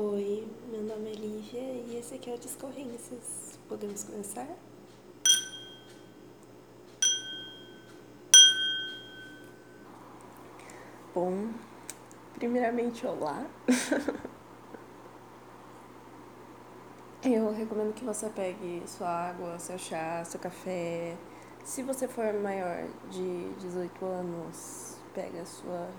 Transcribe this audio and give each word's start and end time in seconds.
Oi, 0.00 0.46
meu 0.70 0.82
nome 0.82 1.10
é 1.10 1.14
Lívia 1.14 1.60
e 1.60 1.96
esse 1.98 2.14
aqui 2.14 2.30
é 2.30 2.34
o 2.34 2.38
Discorrências. 2.38 3.58
Podemos 3.68 4.04
começar? 4.04 4.46
Bom, 11.12 11.50
primeiramente, 12.32 13.04
olá. 13.08 13.44
Eu 17.24 17.52
recomendo 17.52 17.92
que 17.92 18.04
você 18.04 18.30
pegue 18.30 18.84
sua 18.86 19.08
água, 19.08 19.58
seu 19.58 19.76
chá, 19.80 20.24
seu 20.24 20.38
café. 20.38 21.16
Se 21.64 21.82
você 21.82 22.06
for 22.06 22.32
maior 22.34 22.86
de 23.10 23.52
18 23.54 24.04
anos, 24.04 24.96
pega 25.12 25.44
sua 25.44 25.90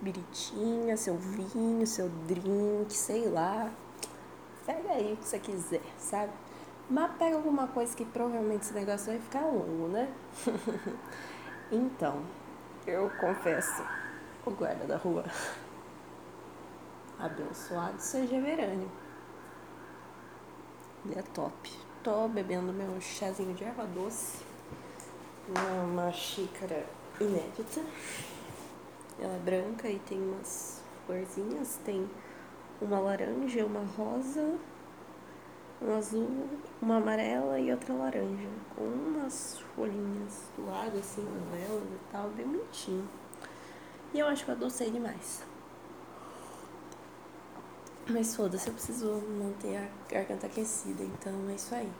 biritinha, 0.00 0.96
seu 0.96 1.16
vinho, 1.16 1.86
seu 1.86 2.08
drink, 2.26 2.92
sei 2.92 3.28
lá. 3.28 3.70
Pega 4.66 4.92
aí 4.92 5.12
o 5.12 5.16
que 5.16 5.24
você 5.24 5.38
quiser, 5.38 5.82
sabe? 5.98 6.32
Mas 6.88 7.10
pega 7.16 7.36
alguma 7.36 7.66
coisa 7.68 7.96
que 7.96 8.04
provavelmente 8.04 8.62
esse 8.62 8.74
negócio 8.74 9.06
vai 9.06 9.18
ficar 9.18 9.40
longo, 9.40 9.88
né? 9.88 10.12
então, 11.72 12.22
eu 12.86 13.10
confesso, 13.20 13.82
o 14.44 14.50
guarda 14.50 14.86
da 14.86 14.96
rua. 14.96 15.24
Abençoado 17.18 18.00
seja 18.00 18.40
verâneo. 18.40 18.90
Ele 21.06 21.18
é 21.18 21.22
top. 21.22 21.70
Tô 22.02 22.28
bebendo 22.28 22.72
meu 22.72 23.00
chazinho 23.00 23.54
de 23.54 23.64
erva 23.64 23.86
doce 23.86 24.44
numa 25.48 26.12
xícara 26.12 26.84
inédita. 27.20 27.80
Ela 29.24 29.36
é 29.36 29.38
branca 29.38 29.88
e 29.88 29.98
tem 30.00 30.20
umas 30.20 30.82
florzinhas, 31.06 31.80
tem 31.82 32.06
uma 32.78 33.00
laranja, 33.00 33.64
uma 33.64 33.80
rosa, 33.80 34.58
um 35.80 35.96
azul, 35.96 36.28
uma 36.82 36.98
amarela 36.98 37.58
e 37.58 37.72
outra 37.72 37.94
laranja, 37.94 38.48
com 38.76 38.84
umas 38.84 39.60
folhinhas 39.74 40.42
do 40.54 40.66
lado, 40.66 40.98
assim, 40.98 41.22
novelas 41.22 41.84
e 41.84 42.12
tal, 42.12 42.28
bem 42.28 42.46
bonitinho. 42.46 43.08
E 44.12 44.18
eu 44.18 44.26
acho 44.26 44.44
que 44.44 44.50
eu 44.50 44.56
adocei 44.56 44.90
demais. 44.90 45.42
Mas 48.06 48.36
foda-se, 48.36 48.68
eu 48.68 48.74
preciso 48.74 49.22
manter 49.40 49.78
a 49.78 49.88
garganta 50.12 50.48
aquecida, 50.48 51.02
então 51.02 51.32
é 51.48 51.54
isso 51.54 51.74
aí. 51.74 51.90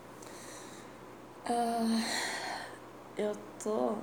Uh, 1.46 2.04
eu 3.16 3.32
tô 3.62 3.96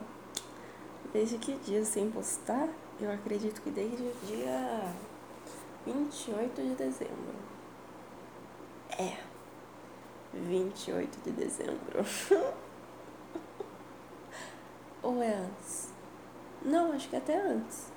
desde 1.14 1.38
que 1.38 1.56
dia 1.60 1.84
sem 1.84 2.10
postar? 2.10 2.70
Eu 3.00 3.12
acredito 3.12 3.62
que 3.62 3.70
desde 3.70 4.02
o 4.04 4.14
dia 4.26 4.94
28 5.86 6.62
de 6.62 6.76
dezembro. 6.76 7.36
É. 8.98 9.18
28 10.34 11.20
de 11.24 11.32
dezembro. 11.32 12.06
Ou 15.04 15.22
é 15.22 15.34
antes? 15.34 15.92
Não, 16.62 16.92
acho 16.94 17.10
que 17.10 17.16
até 17.16 17.36
antes. 17.36 17.92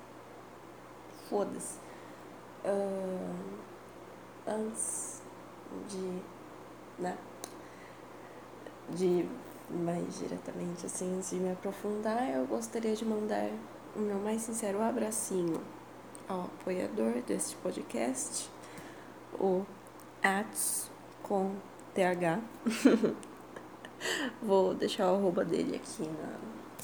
Foda-se. 1.28 1.78
Uh, 2.64 3.58
antes 4.46 5.22
de. 5.88 6.22
né? 6.98 7.18
De 8.90 9.28
mais 9.70 10.18
diretamente, 10.18 10.86
assim, 10.86 11.16
antes 11.16 11.30
de 11.30 11.36
me 11.36 11.52
aprofundar, 11.52 12.30
eu 12.30 12.46
gostaria 12.46 12.94
de 12.94 13.04
mandar 13.04 13.48
o 13.96 13.98
meu 13.98 14.18
mais 14.18 14.42
sincero 14.42 14.82
abracinho 14.82 15.60
ao 16.28 16.42
apoiador 16.42 17.22
deste 17.22 17.56
podcast, 17.56 18.50
o 19.38 19.64
Ats 20.22 20.90
com 21.22 21.54
TH. 21.94 22.40
Vou 24.42 24.74
deixar 24.74 25.10
o 25.12 25.16
arroba 25.16 25.44
dele 25.44 25.76
aqui 25.76 26.02
na 26.02 26.38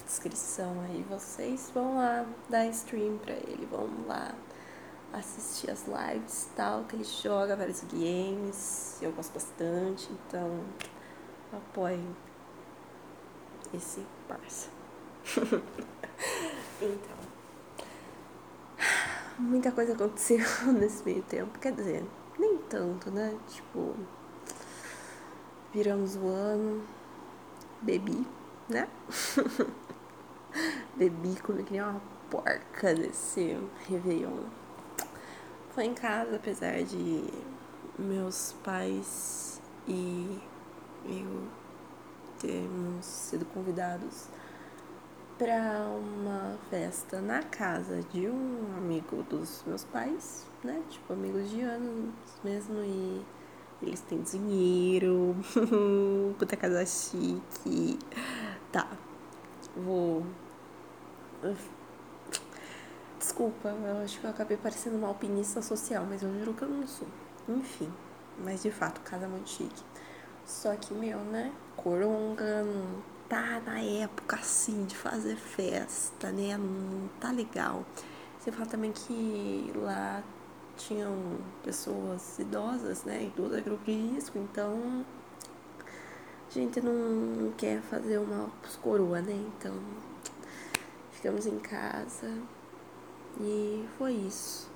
descrição 0.05 0.81
aí. 0.83 1.05
Vocês 1.09 1.71
vão 1.75 1.97
lá 1.97 2.25
dar 2.49 2.67
stream 2.67 3.19
pra 3.19 3.35
ele, 3.35 3.67
vão 3.71 3.89
lá 4.07 4.35
assistir 5.13 5.71
as 5.71 5.85
lives 5.87 6.49
tal, 6.57 6.85
que 6.85 6.97
ele 6.97 7.05
joga 7.05 7.57
vários 7.57 7.83
games. 7.85 8.99
Eu 9.03 9.13
gosto 9.13 9.33
bastante, 9.35 10.09
então 10.13 10.61
apoiem 11.53 12.17
esse 13.75 14.05
parça. 14.29 14.69
Então, 16.83 17.17
muita 19.39 19.71
coisa 19.71 19.93
aconteceu 19.93 20.39
nesse 20.73 21.05
meio 21.05 21.23
tempo. 21.23 21.59
Quer 21.59 21.73
dizer, 21.73 22.05
nem 22.39 22.57
tanto, 22.57 23.11
né? 23.11 23.39
Tipo, 23.49 23.95
viramos 25.75 26.17
o 26.17 26.27
ano, 26.27 26.83
bebi, 27.83 28.27
né? 28.69 28.89
bebi, 30.97 31.37
comi 31.43 31.63
que 31.65 31.73
nem 31.73 31.83
uma 31.83 32.01
porca 32.31 32.95
nesse 32.95 33.59
Réveillon. 33.87 34.45
Foi 35.75 35.85
em 35.85 35.95
casa, 35.95 36.37
apesar 36.37 36.83
de 36.83 37.25
meus 37.99 38.55
pais 38.65 39.61
e 39.87 40.41
eu 41.05 41.60
termos 42.41 43.05
sido 43.05 43.45
convidados 43.47 44.29
para 45.39 45.87
uma 45.89 46.59
festa 46.69 47.21
na 47.21 47.43
casa 47.43 48.03
de 48.13 48.29
um 48.29 48.77
amigo 48.77 49.23
dos 49.23 49.63
meus 49.67 49.85
pais, 49.85 50.47
né? 50.63 50.83
Tipo, 50.91 51.13
amigos 51.13 51.49
de 51.49 51.63
anos 51.63 52.13
mesmo, 52.45 52.79
e 52.83 53.25
eles 53.83 54.01
têm 54.03 54.21
dinheiro, 54.21 55.35
puta 56.39 56.57
casa 56.57 56.85
chique. 56.85 57.99
Tá, 58.71 58.87
vou. 59.77 60.27
Desculpa, 63.19 63.69
eu 63.69 64.03
acho 64.03 64.21
que 64.21 64.27
eu 64.27 64.31
acabei 64.31 64.57
parecendo 64.57 64.97
uma 64.97 65.09
alpinista 65.09 65.63
social, 65.63 66.07
mas 66.09 66.23
eu 66.23 66.39
juro 66.39 66.53
que 66.53 66.63
eu 66.63 66.69
não 66.69 66.87
sou. 66.87 67.09
Enfim, 67.49 67.91
mas 68.45 68.63
de 68.63 68.71
fato, 68.71 69.01
casa 69.01 69.27
muito 69.27 69.49
chique. 69.49 69.90
Só 70.51 70.75
que, 70.75 70.93
meu, 70.93 71.19
né? 71.21 71.53
Coronga, 71.77 72.65
não 72.65 73.01
tá 73.29 73.61
na 73.65 73.81
época 73.81 74.35
assim 74.35 74.85
de 74.85 74.97
fazer 74.97 75.37
festa, 75.37 76.33
né? 76.33 76.59
Não 76.59 77.09
tá 77.21 77.31
legal. 77.31 77.87
Você 78.37 78.51
fala 78.51 78.67
também 78.67 78.91
que 78.91 79.73
lá 79.77 80.25
tinham 80.77 81.39
pessoas 81.63 82.37
idosas, 82.41 83.05
né? 83.05 83.27
Idoso 83.27 83.55
é 83.55 83.61
grupo 83.61 83.85
de 83.85 83.93
risco, 83.93 84.39
então 84.39 85.07
a 86.49 86.53
gente 86.53 86.81
não 86.81 87.53
quer 87.53 87.81
fazer 87.83 88.19
uma 88.19 88.51
coroa, 88.83 89.23
né? 89.23 89.33
Então 89.57 89.73
ficamos 91.13 91.47
em 91.47 91.61
casa 91.61 92.29
e 93.41 93.87
foi 93.97 94.15
isso. 94.15 94.69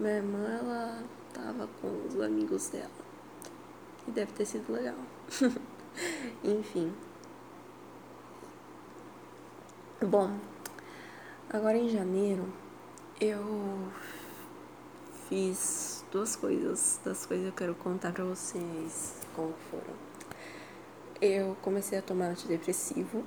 Minha 0.00 0.16
irmã, 0.16 0.58
ela 0.58 1.02
tava 1.34 1.68
com 1.82 2.06
os 2.08 2.18
amigos 2.18 2.70
dela. 2.70 3.05
E 4.06 4.10
deve 4.10 4.32
ter 4.32 4.44
sido 4.44 4.72
legal. 4.72 4.96
Enfim, 6.44 6.92
Bom, 10.04 10.30
agora 11.48 11.78
em 11.78 11.88
janeiro 11.88 12.52
eu 13.18 13.88
fiz 15.26 16.04
duas 16.12 16.36
coisas, 16.36 17.00
das 17.02 17.24
coisas 17.24 17.46
que 17.46 17.50
eu 17.50 17.56
quero 17.56 17.74
contar 17.74 18.12
pra 18.12 18.22
vocês 18.22 19.14
como 19.34 19.54
foram. 19.70 19.94
Eu 21.18 21.56
comecei 21.62 21.98
a 21.98 22.02
tomar 22.02 22.26
antidepressivo. 22.26 23.24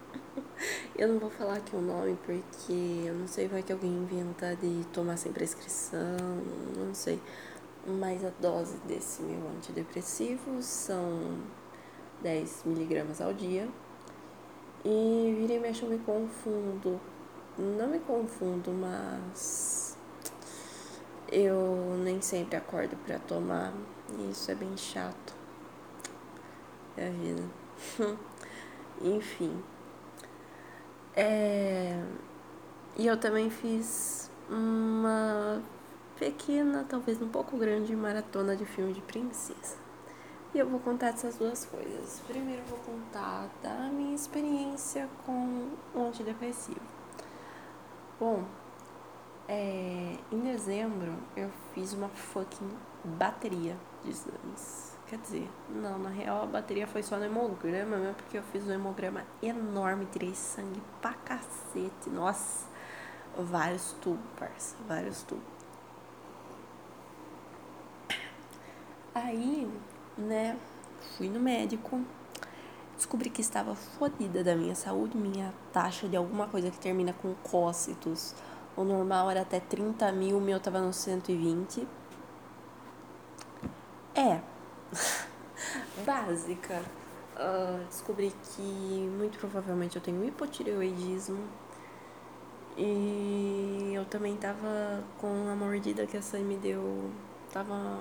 eu 0.96 1.08
não 1.08 1.18
vou 1.18 1.30
falar 1.30 1.54
aqui 1.54 1.74
o 1.74 1.80
nome 1.80 2.18
porque 2.26 3.06
eu 3.06 3.14
não 3.14 3.26
sei, 3.26 3.48
vai 3.48 3.62
que 3.62 3.72
alguém 3.72 3.90
inventa 3.90 4.54
de 4.56 4.84
tomar 4.92 5.16
sem 5.16 5.32
prescrição, 5.32 6.18
não 6.76 6.94
sei. 6.94 7.18
Mas 7.86 8.24
a 8.24 8.30
dose 8.40 8.76
desse 8.86 9.22
meu 9.22 9.48
antidepressivo 9.50 10.62
são 10.62 11.38
10 12.22 12.64
miligramas 12.66 13.20
ao 13.20 13.32
dia 13.32 13.68
e 14.84 15.34
vira 15.38 15.54
e 15.54 15.58
mexe 15.58 15.82
eu 15.82 15.88
me 15.88 15.98
confundo. 15.98 17.00
Não 17.58 17.88
me 17.88 17.98
confundo, 18.00 18.70
mas 18.70 19.96
eu 21.30 21.98
nem 22.02 22.20
sempre 22.20 22.56
acordo 22.56 22.96
para 23.04 23.18
tomar. 23.18 23.72
E 24.18 24.30
isso 24.30 24.50
é 24.50 24.54
bem 24.54 24.76
chato. 24.76 25.34
É 26.96 27.08
a 27.08 27.10
vida. 27.10 27.42
Enfim. 29.02 29.62
É... 31.14 32.02
E 32.96 33.06
eu 33.06 33.16
também 33.18 33.50
fiz 33.50 34.30
uma 34.48 35.62
pequena, 36.20 36.84
talvez 36.86 37.20
um 37.22 37.28
pouco 37.28 37.56
grande, 37.56 37.96
maratona 37.96 38.54
de 38.54 38.66
filme 38.66 38.92
de 38.92 39.00
princesa. 39.00 39.78
E 40.54 40.58
eu 40.58 40.68
vou 40.68 40.78
contar 40.78 41.08
essas 41.08 41.36
duas 41.36 41.64
coisas. 41.64 42.20
Primeiro, 42.26 42.62
vou 42.68 42.78
contar 42.80 43.48
da 43.62 43.88
minha 43.88 44.14
experiência 44.14 45.08
com 45.24 45.70
o 45.94 46.06
antidepressivo. 46.08 46.80
Bom, 48.18 48.44
é, 49.48 50.16
em 50.30 50.40
dezembro 50.40 51.14
eu 51.34 51.50
fiz 51.72 51.94
uma 51.94 52.10
fucking 52.10 52.70
bateria 53.02 53.74
de 54.04 54.10
exames. 54.10 54.98
Quer 55.06 55.18
dizer, 55.20 55.50
não, 55.70 55.98
na 55.98 56.10
real 56.10 56.42
a 56.42 56.46
bateria 56.46 56.86
foi 56.86 57.02
só 57.02 57.16
no 57.16 57.24
hemograma 57.24 57.96
mesmo, 57.96 58.14
porque 58.14 58.36
eu 58.36 58.42
fiz 58.42 58.66
um 58.66 58.72
hemograma 58.72 59.24
enorme, 59.42 60.06
tirei 60.12 60.34
sangue 60.34 60.82
pra 61.00 61.14
cacete. 61.14 62.10
Nossa, 62.10 62.66
vários 63.38 63.92
tubos, 64.02 64.20
parça, 64.38 64.76
vários 64.86 65.22
tubos. 65.22 65.49
Aí, 69.14 69.68
né, 70.16 70.56
fui 71.16 71.28
no 71.28 71.40
médico, 71.40 72.00
descobri 72.96 73.28
que 73.28 73.40
estava 73.40 73.74
fodida 73.74 74.44
da 74.44 74.54
minha 74.54 74.74
saúde, 74.74 75.16
minha 75.16 75.52
taxa 75.72 76.08
de 76.08 76.16
alguma 76.16 76.46
coisa 76.46 76.70
que 76.70 76.78
termina 76.78 77.12
com 77.12 77.34
cócitos. 77.42 78.34
O 78.76 78.84
normal 78.84 79.30
era 79.30 79.40
até 79.40 79.58
30 79.58 80.12
mil, 80.12 80.38
o 80.38 80.40
meu 80.40 80.60
tava 80.60 80.80
no 80.80 80.92
120. 80.92 81.88
É, 84.14 84.40
básica. 86.06 86.82
Uh, 87.34 87.84
descobri 87.86 88.32
que 88.44 88.62
muito 88.62 89.38
provavelmente 89.38 89.96
eu 89.96 90.02
tenho 90.02 90.24
hipotireoidismo. 90.24 91.42
E 92.76 93.92
eu 93.92 94.04
também 94.04 94.36
tava 94.36 95.02
com 95.18 95.48
a 95.50 95.56
mordida 95.56 96.06
que 96.06 96.16
a 96.16 96.22
Sam 96.22 96.40
me 96.40 96.56
deu. 96.56 97.10
Tava 97.52 97.98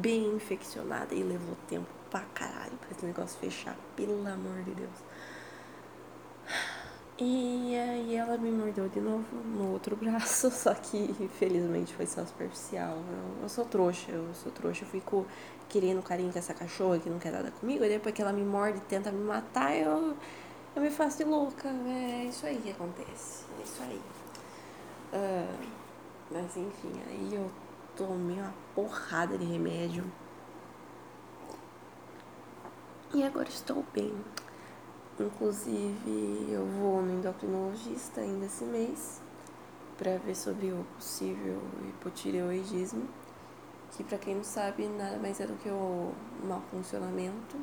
bem 0.00 0.34
infeccionada 0.34 1.14
e 1.14 1.22
levou 1.22 1.56
tempo 1.68 1.86
pra 2.10 2.20
caralho 2.34 2.76
pra 2.78 2.90
esse 2.90 3.04
negócio 3.04 3.38
fechar, 3.38 3.76
pelo 3.96 4.26
amor 4.26 4.62
de 4.62 4.72
Deus. 4.72 5.04
E 7.16 7.76
aí 7.76 8.16
ela 8.16 8.36
me 8.36 8.50
mordeu 8.50 8.88
de 8.88 9.00
novo 9.00 9.36
no 9.36 9.72
outro 9.72 9.94
braço, 9.96 10.50
só 10.50 10.74
que 10.74 11.14
infelizmente 11.20 11.94
foi 11.94 12.06
só 12.06 12.24
superficial. 12.24 12.96
Eu, 12.96 13.42
eu 13.42 13.48
sou 13.48 13.64
trouxa, 13.64 14.10
eu 14.10 14.34
sou 14.34 14.50
trouxa, 14.50 14.84
eu 14.84 14.88
fico 14.88 15.26
querendo 15.68 16.02
carinho 16.02 16.32
com 16.32 16.38
essa 16.38 16.52
cachorra 16.52 16.98
que 16.98 17.08
não 17.08 17.18
quer 17.18 17.32
nada 17.32 17.52
comigo, 17.52 17.84
e 17.84 17.88
depois 17.88 18.14
que 18.14 18.20
ela 18.20 18.32
me 18.32 18.42
morde 18.42 18.78
e 18.78 18.80
tenta 18.82 19.12
me 19.12 19.24
matar, 19.24 19.76
eu, 19.76 20.16
eu 20.74 20.82
me 20.82 20.90
faço 20.90 21.18
de 21.18 21.24
louca. 21.24 21.68
É 21.68 22.24
isso 22.24 22.46
aí 22.46 22.60
que 22.60 22.70
acontece. 22.70 23.44
É 23.60 23.62
isso 23.62 23.82
aí. 23.82 24.00
Uh, 25.12 25.68
mas 26.32 26.56
enfim, 26.56 26.92
aí 27.08 27.34
eu 27.34 27.48
tomei 27.96 28.40
uma 28.40 28.54
porrada 28.74 29.36
de 29.38 29.44
remédio. 29.44 30.04
E 33.12 33.22
agora 33.22 33.48
estou 33.48 33.84
bem. 33.92 34.12
Inclusive, 35.18 36.48
eu 36.50 36.66
vou 36.66 37.00
no 37.00 37.12
endocrinologista 37.12 38.20
ainda 38.20 38.46
esse 38.46 38.64
mês 38.64 39.22
para 39.96 40.18
ver 40.18 40.34
sobre 40.34 40.72
o 40.72 40.84
possível 40.96 41.62
hipotireoidismo, 41.88 43.08
que 43.92 44.02
para 44.02 44.18
quem 44.18 44.34
não 44.34 44.42
sabe, 44.42 44.88
nada 44.88 45.16
mais 45.18 45.38
é 45.38 45.46
do 45.46 45.54
que 45.54 45.68
o 45.68 46.12
mau 46.42 46.60
funcionamento 46.72 47.56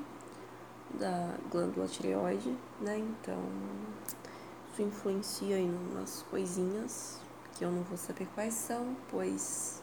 da 0.93 1.35
glândula 1.51 1.87
tireoide, 1.87 2.57
né? 2.79 2.97
Então, 2.97 3.37
isso 4.71 4.81
influencia 4.81 5.59
em 5.59 5.69
umas 5.69 6.21
coisinhas 6.29 7.19
que 7.53 7.65
eu 7.65 7.71
não 7.71 7.83
vou 7.83 7.97
saber 7.97 8.27
quais 8.33 8.53
são, 8.53 8.95
pois 9.09 9.80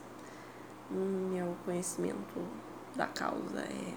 meu 0.90 1.56
conhecimento 1.64 2.40
da 2.96 3.06
causa 3.06 3.60
é 3.60 3.94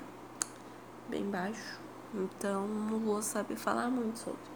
bem 1.10 1.30
baixo. 1.30 1.80
Então 2.14 2.68
não 2.68 3.00
vou 3.00 3.22
saber 3.22 3.56
falar 3.56 3.90
muito 3.90 4.20
sobre. 4.20 4.52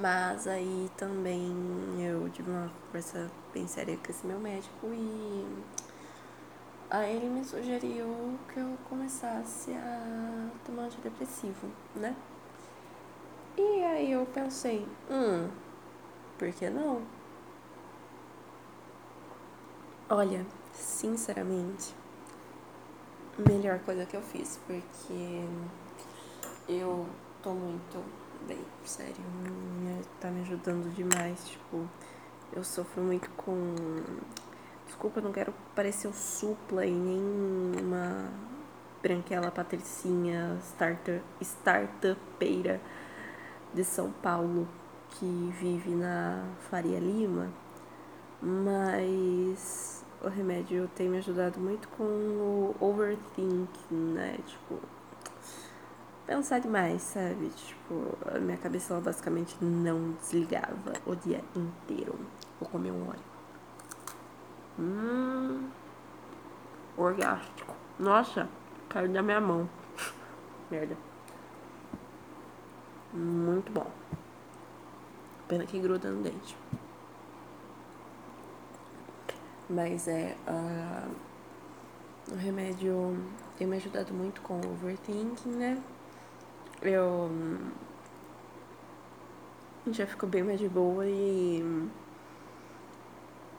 Mas 0.00 0.46
aí 0.46 0.90
também 0.96 1.52
eu 1.98 2.28
tive 2.30 2.50
uma 2.50 2.70
conversa 2.86 3.30
bem 3.52 3.66
séria 3.66 3.96
com 3.96 4.10
esse 4.10 4.24
meu 4.26 4.38
médico 4.38 4.86
e 4.86 5.64
aí 6.88 7.16
ele 7.16 7.28
me 7.28 7.44
sugeriu 7.44 8.38
que 8.52 8.60
eu 8.60 8.78
começasse 8.88 9.72
a 9.72 10.48
tomar 10.64 10.84
antidepressivo, 10.84 11.68
né? 11.96 12.14
E 13.56 13.84
aí 13.84 14.12
eu 14.12 14.24
pensei, 14.26 14.86
hum, 15.10 15.50
por 16.38 16.52
que 16.52 16.70
não? 16.70 17.02
Olha, 20.08 20.46
sinceramente, 20.72 21.94
melhor 23.38 23.78
coisa 23.80 24.04
que 24.04 24.16
eu 24.16 24.22
fiz, 24.22 24.58
porque 24.66 25.44
eu 26.68 27.06
tô 27.42 27.52
muito 27.52 28.02
bem, 28.46 28.64
sério, 28.84 29.14
tá 30.20 30.30
me 30.30 30.40
ajudando 30.42 30.92
demais, 30.94 31.48
tipo, 31.48 31.88
eu 32.52 32.64
sofro 32.64 33.02
muito 33.02 33.30
com. 33.30 33.74
Desculpa, 34.86 35.20
eu 35.20 35.24
não 35.24 35.32
quero 35.32 35.54
parecer 35.74 36.08
o 36.08 36.12
supla 36.12 36.84
e 36.84 36.92
nem 36.92 37.82
uma 37.82 38.30
branquela 39.02 39.50
patricinha 39.50 40.58
starter, 40.62 41.22
startupeira 41.40 42.80
de 43.72 43.82
São 43.84 44.12
Paulo 44.12 44.68
que 45.10 45.54
vive 45.58 45.90
na 45.90 46.44
Faria 46.70 46.98
Lima, 46.98 47.50
mas 48.40 50.01
o 50.22 50.28
remédio 50.28 50.88
tem 50.94 51.08
me 51.08 51.18
ajudado 51.18 51.58
muito 51.58 51.88
com 51.88 52.04
o 52.04 52.76
overthinking, 52.80 53.66
né? 53.90 54.38
Tipo, 54.46 54.78
pensar 56.26 56.60
demais, 56.60 57.02
sabe? 57.02 57.48
Tipo, 57.48 58.16
a 58.32 58.38
minha 58.38 58.56
cabeça 58.56 58.94
ela 58.94 59.02
basicamente 59.02 59.56
não 59.60 60.12
desligava 60.12 60.92
o 61.04 61.16
dia 61.16 61.42
inteiro. 61.56 62.18
Vou 62.60 62.68
comer 62.68 62.92
um 62.92 63.08
óleo. 63.08 63.32
Hum. 64.78 65.68
Orgástico. 66.96 67.74
Nossa, 67.98 68.48
caiu 68.88 69.12
da 69.12 69.22
minha 69.22 69.40
mão. 69.40 69.68
Merda. 70.70 70.96
Muito 73.12 73.72
bom. 73.72 73.90
Pena 75.48 75.66
que 75.66 75.78
gruda 75.78 76.10
no 76.10 76.22
dente. 76.22 76.56
Mas 79.72 80.06
é. 80.06 80.36
Uh, 80.46 81.32
o 82.30 82.36
remédio 82.36 83.16
tem 83.58 83.66
me 83.66 83.76
ajudado 83.76 84.14
muito 84.14 84.40
com 84.42 84.54
o 84.54 84.72
overthinking, 84.72 85.50
né? 85.50 85.82
eu 86.82 87.30
já 89.88 90.06
ficou 90.06 90.28
bem 90.28 90.42
mais 90.42 90.58
de 90.58 90.68
boa 90.68 91.06
e 91.06 91.88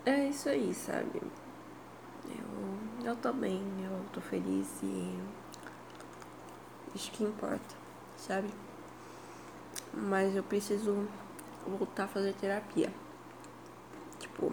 é 0.05 0.27
isso 0.27 0.49
aí, 0.49 0.73
sabe? 0.73 1.21
Eu, 2.25 3.05
eu 3.05 3.15
tô 3.15 3.31
bem, 3.31 3.61
eu 3.83 4.05
tô 4.11 4.19
feliz 4.19 4.67
e 4.83 5.19
isso 6.93 7.11
que 7.11 7.23
importa, 7.23 7.75
sabe? 8.17 8.49
Mas 9.93 10.35
eu 10.35 10.43
preciso 10.43 11.07
voltar 11.65 12.05
a 12.05 12.07
fazer 12.07 12.33
terapia. 12.33 12.93
Tipo, 14.19 14.51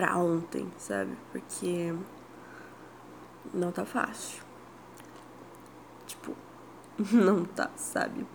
pra 0.00 0.16
ontem, 0.16 0.66
sabe? 0.78 1.14
Porque 1.30 1.94
não 3.52 3.70
tá 3.70 3.84
fácil. 3.84 4.42
Tipo, 6.06 6.34
não 7.12 7.44
tá, 7.44 7.70
sabe? 7.76 8.26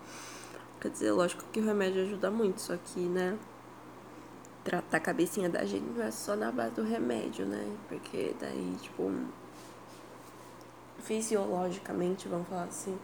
Quer 0.79 0.91
dizer, 0.91 1.11
lógico 1.11 1.43
que 1.51 1.59
o 1.59 1.65
remédio 1.65 2.03
ajuda 2.03 2.29
muito, 2.29 2.61
só 2.61 2.77
que, 2.77 2.99
né? 2.99 3.35
Tratar 4.63 4.97
a 4.97 4.99
cabecinha 4.99 5.49
da 5.49 5.65
gente 5.65 5.85
não 5.85 6.03
é 6.03 6.11
só 6.11 6.35
na 6.35 6.51
base 6.51 6.75
do 6.75 6.83
remédio, 6.83 7.47
né? 7.47 7.75
Porque 7.89 8.35
daí, 8.39 8.77
tipo, 8.79 9.11
fisiologicamente, 10.99 12.27
vamos 12.27 12.47
falar 12.47 12.65
assim, 12.65 12.95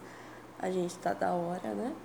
a 0.59 0.69
gente 0.69 0.99
tá 0.99 1.13
da 1.13 1.33
hora, 1.33 1.73
né? 1.73 1.95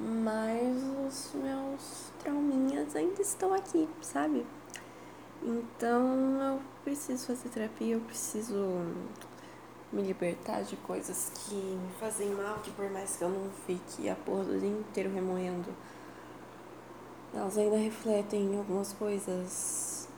Mas 0.00 0.82
os 1.06 1.34
meus 1.34 2.10
trauminhas 2.20 2.96
ainda 2.96 3.20
estão 3.20 3.52
aqui, 3.52 3.86
sabe? 4.00 4.46
Então 5.42 6.40
eu 6.40 6.60
preciso 6.82 7.26
fazer 7.26 7.48
terapia, 7.48 7.94
eu 7.94 8.00
preciso 8.00 8.54
me 9.92 10.02
libertar 10.02 10.62
de 10.62 10.76
coisas 10.76 11.30
que 11.34 11.54
me 11.54 11.92
fazem 12.00 12.30
mal, 12.30 12.58
que 12.58 12.70
por 12.70 12.90
mais 12.90 13.16
que 13.16 13.22
eu 13.22 13.28
não 13.28 13.50
fique 13.66 14.08
a 14.08 14.14
porra 14.14 14.44
do 14.44 14.58
dia 14.58 14.68
inteiro 14.68 15.12
remoendo, 15.12 15.68
elas 17.32 17.56
ainda 17.58 17.76
refletem 17.76 18.56
algumas 18.56 18.92
coisas 18.92 20.08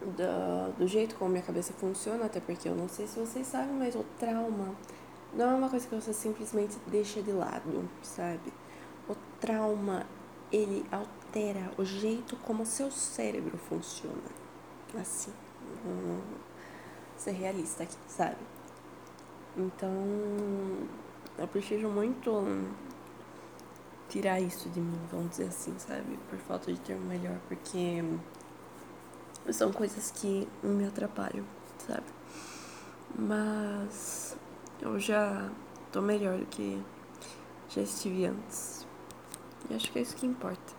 do, 0.00 0.78
do 0.78 0.86
jeito 0.86 1.16
como 1.16 1.30
minha 1.30 1.42
cabeça 1.42 1.72
funciona, 1.72 2.26
até 2.26 2.40
porque 2.40 2.68
eu 2.68 2.74
não 2.74 2.88
sei 2.88 3.06
se 3.06 3.18
vocês 3.18 3.46
sabem, 3.46 3.74
mas 3.74 3.94
o 3.94 4.04
trauma 4.18 4.74
não 5.32 5.50
é 5.50 5.54
uma 5.54 5.68
coisa 5.68 5.86
que 5.86 5.94
você 5.94 6.12
simplesmente 6.12 6.76
deixa 6.86 7.22
de 7.22 7.32
lado, 7.32 7.88
sabe? 8.02 8.52
O 9.08 9.14
trauma, 9.40 10.06
ele 10.52 10.86
altera 10.90 11.17
o 11.76 11.84
jeito 11.84 12.36
como 12.36 12.64
seu 12.66 12.90
cérebro 12.90 13.56
funciona. 13.56 14.30
Assim, 14.98 15.32
vamos 15.84 16.22
ser 17.16 17.32
realista 17.32 17.82
aqui, 17.82 17.96
sabe? 18.06 18.38
Então, 19.56 19.92
eu 21.36 21.48
preciso 21.48 21.88
muito 21.88 22.30
tirar 24.08 24.40
isso 24.40 24.68
de 24.70 24.80
mim, 24.80 25.00
vamos 25.10 25.30
dizer 25.30 25.48
assim, 25.48 25.74
sabe? 25.78 26.18
Por 26.30 26.38
falta 26.38 26.72
de 26.72 26.80
termo 26.80 27.06
melhor, 27.06 27.38
porque 27.48 28.02
são 29.52 29.72
coisas 29.72 30.10
que 30.10 30.48
me 30.62 30.86
atrapalham, 30.86 31.44
sabe? 31.86 32.06
Mas 33.18 34.36
eu 34.80 34.98
já 34.98 35.50
tô 35.92 36.00
melhor 36.00 36.38
do 36.38 36.46
que 36.46 36.82
já 37.68 37.82
estive 37.82 38.26
antes. 38.26 38.86
E 39.68 39.74
acho 39.74 39.90
que 39.92 39.98
é 39.98 40.02
isso 40.02 40.16
que 40.16 40.26
importa. 40.26 40.77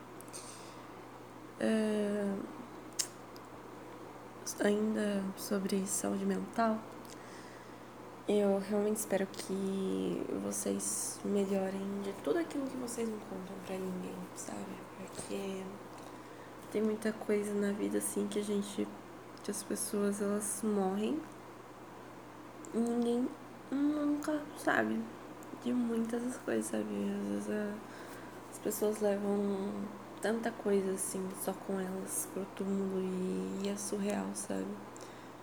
É... 1.60 2.36
Ainda 4.62 5.24
sobre 5.38 5.86
saúde 5.86 6.26
mental, 6.26 6.78
eu 8.28 8.60
realmente 8.60 8.98
espero 8.98 9.26
que 9.28 10.24
vocês 10.44 11.20
melhorem 11.24 12.02
de 12.04 12.12
tudo 12.24 12.40
aquilo 12.40 12.68
que 12.68 12.78
vocês 12.78 13.08
não 13.08 13.18
contam 13.20 13.56
pra 13.66 13.76
ninguém, 13.76 14.16
sabe? 14.36 14.66
Porque 14.98 15.64
tem 16.72 16.82
muita 16.82 17.12
coisa 17.12 17.54
na 17.54 17.72
vida 17.72 17.98
assim 18.00 18.28
que 18.28 18.40
a 18.40 18.44
gente. 18.44 18.88
que 19.44 19.52
as 19.52 19.64
pessoas 19.64 20.22
elas 20.22 20.62
morrem 20.64 21.20
e 22.74 22.78
ninguém 22.78 23.28
nunca 23.72 24.40
sabe 24.58 25.00
de 25.64 25.74
muitas 25.74 26.38
coisas, 26.38 26.66
sabe? 26.68 26.84
Às 26.84 27.28
vezes 27.30 27.50
a, 27.50 27.74
as 28.52 28.60
pessoas 28.60 29.00
levam 29.02 29.72
tanta 30.22 30.52
coisa 30.52 30.92
assim 30.92 31.26
só 31.44 31.54
com 31.54 31.80
elas 31.80 32.28
pro 32.34 32.46
túmulo 32.56 33.00
e, 33.00 33.62
e 33.66 33.70
é 33.70 33.76
surreal, 33.76 34.28
sabe? 34.34 34.68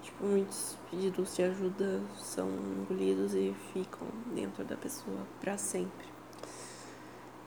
Tipo, 0.02 0.24
muitos 0.24 0.76
pedidos 0.90 1.34
de 1.34 1.42
ajuda 1.42 2.00
são 2.16 2.48
engolidos 2.48 3.34
e 3.34 3.54
ficam 3.72 4.06
dentro 4.34 4.64
da 4.64 4.76
pessoa 4.76 5.26
para 5.40 5.58
sempre. 5.58 6.06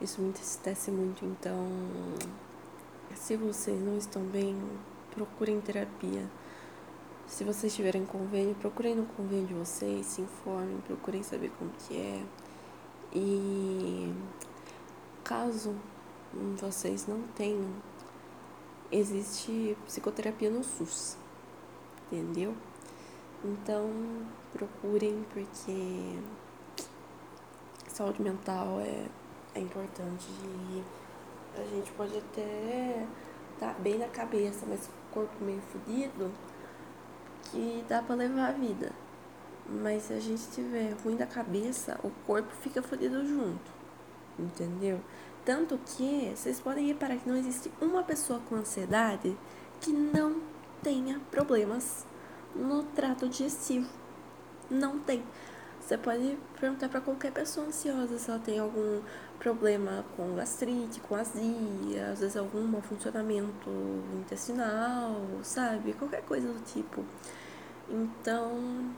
Isso 0.00 0.20
me 0.20 0.28
entristece 0.28 0.90
muito, 0.90 1.24
então 1.24 1.68
se 3.14 3.36
vocês 3.36 3.80
não 3.80 3.96
estão 3.96 4.22
bem, 4.22 4.56
procurem 5.14 5.60
terapia. 5.60 6.28
Se 7.26 7.44
vocês 7.44 7.74
tiverem 7.74 8.04
convênio, 8.04 8.54
procurem 8.56 8.94
no 8.94 9.06
convênio 9.06 9.46
de 9.46 9.54
vocês, 9.54 10.06
se 10.06 10.20
informem, 10.20 10.80
procurem 10.86 11.22
saber 11.22 11.50
como 11.58 11.70
que 11.70 11.96
é. 11.96 12.24
E 13.12 14.12
caso 15.22 15.74
vocês 16.56 17.06
não 17.06 17.22
tenham, 17.34 17.70
existe 18.90 19.76
psicoterapia 19.86 20.50
no 20.50 20.62
SUS 20.62 21.16
entendeu? 22.10 22.54
Então, 23.44 23.88
procurem 24.52 25.24
porque 25.32 26.18
saúde 27.88 28.20
mental 28.20 28.80
é, 28.80 29.06
é 29.54 29.60
importante 29.60 30.26
e 30.28 30.82
a 31.56 31.64
gente 31.64 31.90
pode 31.92 32.18
até 32.18 33.06
estar 33.54 33.74
tá 33.74 33.80
bem 33.80 33.98
na 33.98 34.08
cabeça, 34.08 34.66
mas 34.68 34.88
com 35.12 35.20
o 35.20 35.24
corpo 35.24 35.44
meio 35.44 35.60
fodido, 35.62 36.30
que 37.44 37.84
dá 37.88 38.02
pra 38.02 38.16
levar 38.16 38.48
a 38.48 38.52
vida. 38.52 38.92
Mas 39.68 40.04
se 40.04 40.12
a 40.12 40.20
gente 40.20 40.50
tiver 40.50 40.92
ruim 41.04 41.16
da 41.16 41.26
cabeça, 41.26 41.98
o 42.02 42.10
corpo 42.26 42.50
fica 42.60 42.82
fodido 42.82 43.24
junto. 43.24 43.70
Entendeu? 44.38 45.00
Tanto 45.44 45.78
que 45.78 46.32
vocês 46.34 46.60
podem 46.60 46.86
reparar 46.86 47.16
que 47.16 47.28
não 47.28 47.36
existe 47.36 47.70
uma 47.80 48.02
pessoa 48.02 48.40
com 48.48 48.56
ansiedade 48.56 49.36
que 49.80 49.92
não 49.92 50.40
tenha 50.82 51.20
problemas 51.30 52.04
no 52.54 52.82
trato 52.82 53.28
digestivo. 53.28 53.88
Não 54.70 54.98
tem. 54.98 55.22
Você 55.80 55.96
pode 55.96 56.38
perguntar 56.60 56.88
para 56.88 57.00
qualquer 57.00 57.32
pessoa 57.32 57.66
ansiosa 57.66 58.18
se 58.18 58.30
ela 58.30 58.38
tem 58.38 58.58
algum 58.58 59.00
problema 59.38 60.04
com 60.16 60.36
gastrite, 60.36 61.00
com 61.00 61.14
azia, 61.14 62.10
às 62.12 62.20
vezes 62.20 62.36
algum 62.36 62.62
mau 62.62 62.82
funcionamento 62.82 63.70
intestinal, 64.20 65.16
sabe? 65.42 65.94
Qualquer 65.94 66.22
coisa 66.22 66.46
do 66.46 66.60
tipo. 66.60 67.04
Então, 67.88 68.90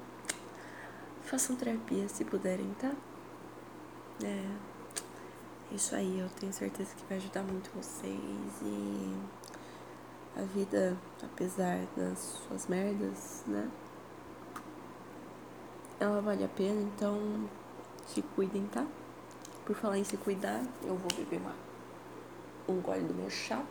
façam 1.23 1.57
terapia 1.57 2.07
se 2.09 2.25
puderem, 2.25 2.75
tá? 2.79 2.93
É. 4.23 4.72
Isso 5.75 5.95
aí, 5.95 6.21
eu 6.21 6.29
tenho 6.39 6.53
certeza 6.53 6.95
que 6.95 7.05
vai 7.07 7.17
ajudar 7.17 7.43
muito 7.43 7.71
vocês 7.75 8.19
e 8.63 9.17
a 10.37 10.43
vida, 10.43 10.97
apesar 11.23 11.79
das 11.97 12.19
suas 12.19 12.67
merdas, 12.67 13.43
né? 13.47 13.71
Ela 15.99 16.21
vale 16.21 16.45
a 16.45 16.49
pena, 16.49 16.81
então 16.83 17.49
se 18.07 18.21
cuidem, 18.21 18.67
tá? 18.67 18.87
Por 19.65 19.75
falar 19.75 19.99
em 19.99 20.05
se 20.05 20.17
cuidar, 20.17 20.63
eu 20.83 20.97
vou 20.97 21.09
beber 21.17 21.41
uma, 21.41 21.55
um 22.69 22.81
gole 22.81 23.05
do 23.05 23.15
meu 23.15 23.31
chá. 23.31 23.65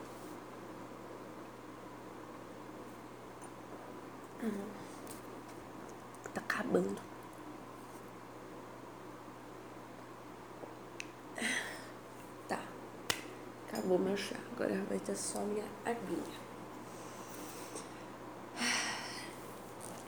Tá 6.33 6.41
acabando. 6.41 6.99
Tá. 12.47 12.59
Acabou 13.91 14.07
meu 14.07 14.15
chá. 14.15 14.37
Agora 14.55 14.73
vai 14.87 14.97
ter 14.99 15.17
só 15.17 15.39
minha 15.41 15.65
aguinha. 15.85 16.39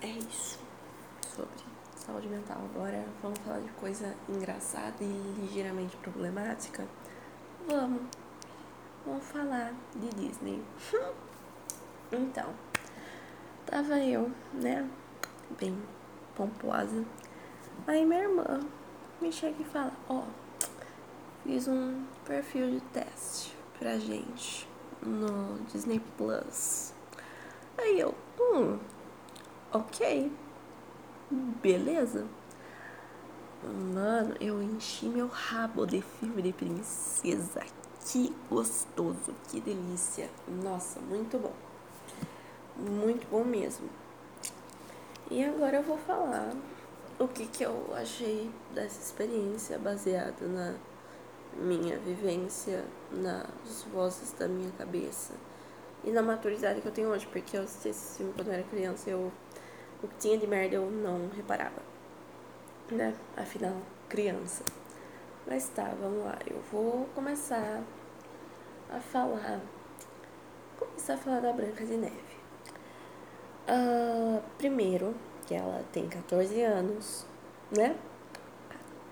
é 0.01 0.07
isso 0.07 0.57
sobre 1.35 1.51
saúde 1.97 2.29
mental. 2.29 2.61
Agora 2.73 3.05
vamos 3.21 3.37
falar 3.39 3.59
de 3.59 3.69
coisa 3.71 4.15
engraçada 4.29 4.95
e 5.01 5.33
ligeiramente 5.37 5.97
problemática. 5.97 6.87
Vamos. 7.67 8.03
Vamos 9.05 9.25
falar 9.25 9.73
de 9.97 10.07
Disney. 10.11 10.63
então, 12.09 12.53
tava 13.65 13.99
eu, 13.99 14.31
né? 14.53 14.89
Bem 15.59 15.77
pomposa. 16.33 17.03
Aí 17.85 18.05
minha 18.05 18.21
irmã 18.21 18.61
me 19.19 19.29
chega 19.29 19.61
e 19.61 19.65
fala, 19.65 19.91
ó, 20.07 20.19
oh, 20.19 20.69
fiz 21.43 21.67
um 21.67 22.05
perfil 22.25 22.71
de 22.71 22.79
teste 22.79 23.62
pra 23.79 23.97
gente 23.97 24.67
no 25.01 25.59
Disney 25.71 26.01
Plus. 26.17 26.93
Aí 27.77 27.99
eu, 27.99 28.13
hum, 28.39 28.79
ok, 29.71 30.31
beleza. 31.61 32.25
Mano, 33.63 34.35
eu 34.41 34.61
enchi 34.61 35.05
meu 35.05 35.27
rabo 35.27 35.85
de 35.85 36.01
filme 36.01 36.41
de 36.41 36.51
princesa. 36.51 37.63
Que 38.05 38.35
gostoso, 38.49 39.33
que 39.49 39.61
delícia. 39.61 40.29
Nossa, 40.47 40.99
muito 40.99 41.37
bom. 41.37 41.53
Muito 42.75 43.25
bom 43.29 43.43
mesmo. 43.43 43.89
E 45.31 45.43
agora 45.43 45.77
eu 45.77 45.83
vou 45.83 45.97
falar 45.97 46.53
o 47.17 47.27
que, 47.27 47.45
que 47.47 47.63
eu 47.63 47.93
achei 47.95 48.51
dessa 48.73 48.99
experiência 48.99 49.79
baseada 49.79 50.45
na 50.47 50.75
minha 51.57 51.97
vivência, 51.97 52.83
nas 53.11 53.83
vozes 53.91 54.31
da 54.33 54.47
minha 54.47 54.71
cabeça 54.71 55.33
e 56.03 56.11
na 56.11 56.21
maturidade 56.21 56.81
que 56.81 56.87
eu 56.87 56.91
tenho 56.91 57.09
hoje, 57.09 57.27
porque 57.27 57.57
eu 57.57 57.63
assisti 57.63 57.89
esse 57.89 58.17
filme 58.17 58.33
quando 58.33 58.47
eu 58.47 58.53
era 58.53 58.63
criança 58.63 59.09
eu 59.09 59.31
o 60.03 60.07
que 60.07 60.15
tinha 60.17 60.37
de 60.37 60.45
merda 60.45 60.75
eu 60.75 60.91
não 60.91 61.29
reparava, 61.29 61.81
né? 62.91 63.15
Afinal, 63.37 63.77
criança. 64.09 64.65
Mas 65.47 65.69
tá, 65.69 65.93
vamos 65.99 66.25
lá. 66.25 66.37
Eu 66.45 66.61
vou 66.71 67.07
começar 67.15 67.81
a 68.89 68.99
falar. 68.99 69.61
Começar 70.77 71.13
a 71.13 71.17
falar 71.17 71.39
da 71.39 71.53
Branca 71.53 71.85
de 71.85 71.95
Neve. 71.95 72.33
Uh, 73.67 74.41
primeiro, 74.57 75.15
que 75.45 75.55
ela 75.55 75.83
tem 75.93 76.09
14 76.09 76.61
anos, 76.61 77.25
né? 77.71 77.95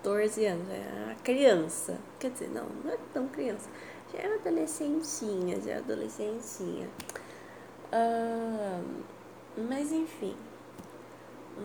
14 0.02 0.46
anos, 0.46 0.68
é 0.68 1.04
uma 1.04 1.14
criança. 1.14 1.96
Quer 2.18 2.32
dizer, 2.32 2.50
não, 2.50 2.66
não 2.84 2.90
é 2.90 2.98
tão 3.12 3.28
criança. 3.28 3.70
Já 4.12 4.18
é 4.18 4.34
adolescentinha, 4.34 5.60
já 5.60 5.70
é 5.72 5.76
adolescentinha. 5.78 6.88
Uh, 7.92 8.84
mas 9.68 9.92
enfim, 9.92 10.34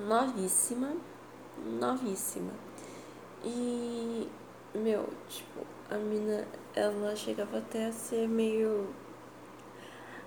novíssima, 0.08 0.96
novíssima. 1.80 2.52
E, 3.44 4.30
meu, 4.76 5.10
tipo, 5.28 5.66
a 5.90 5.96
mina, 5.96 6.48
ela 6.76 7.16
chegava 7.16 7.58
até 7.58 7.88
a 7.88 7.92
ser 7.92 8.28
meio. 8.28 8.88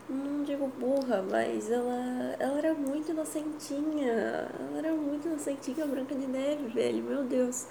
Não 0.08 0.42
digo 0.42 0.66
burra, 0.66 1.22
mas 1.30 1.70
ela, 1.70 2.34
ela 2.40 2.58
era 2.58 2.74
muito 2.74 3.12
inocentinha. 3.12 4.10
Ela 4.58 4.78
era 4.78 4.92
muito 4.92 5.28
inocentinha, 5.28 5.86
Branca 5.86 6.16
de 6.16 6.26
Neve, 6.26 6.66
velho, 6.68 7.04
meu 7.04 7.22
Deus. 7.22 7.66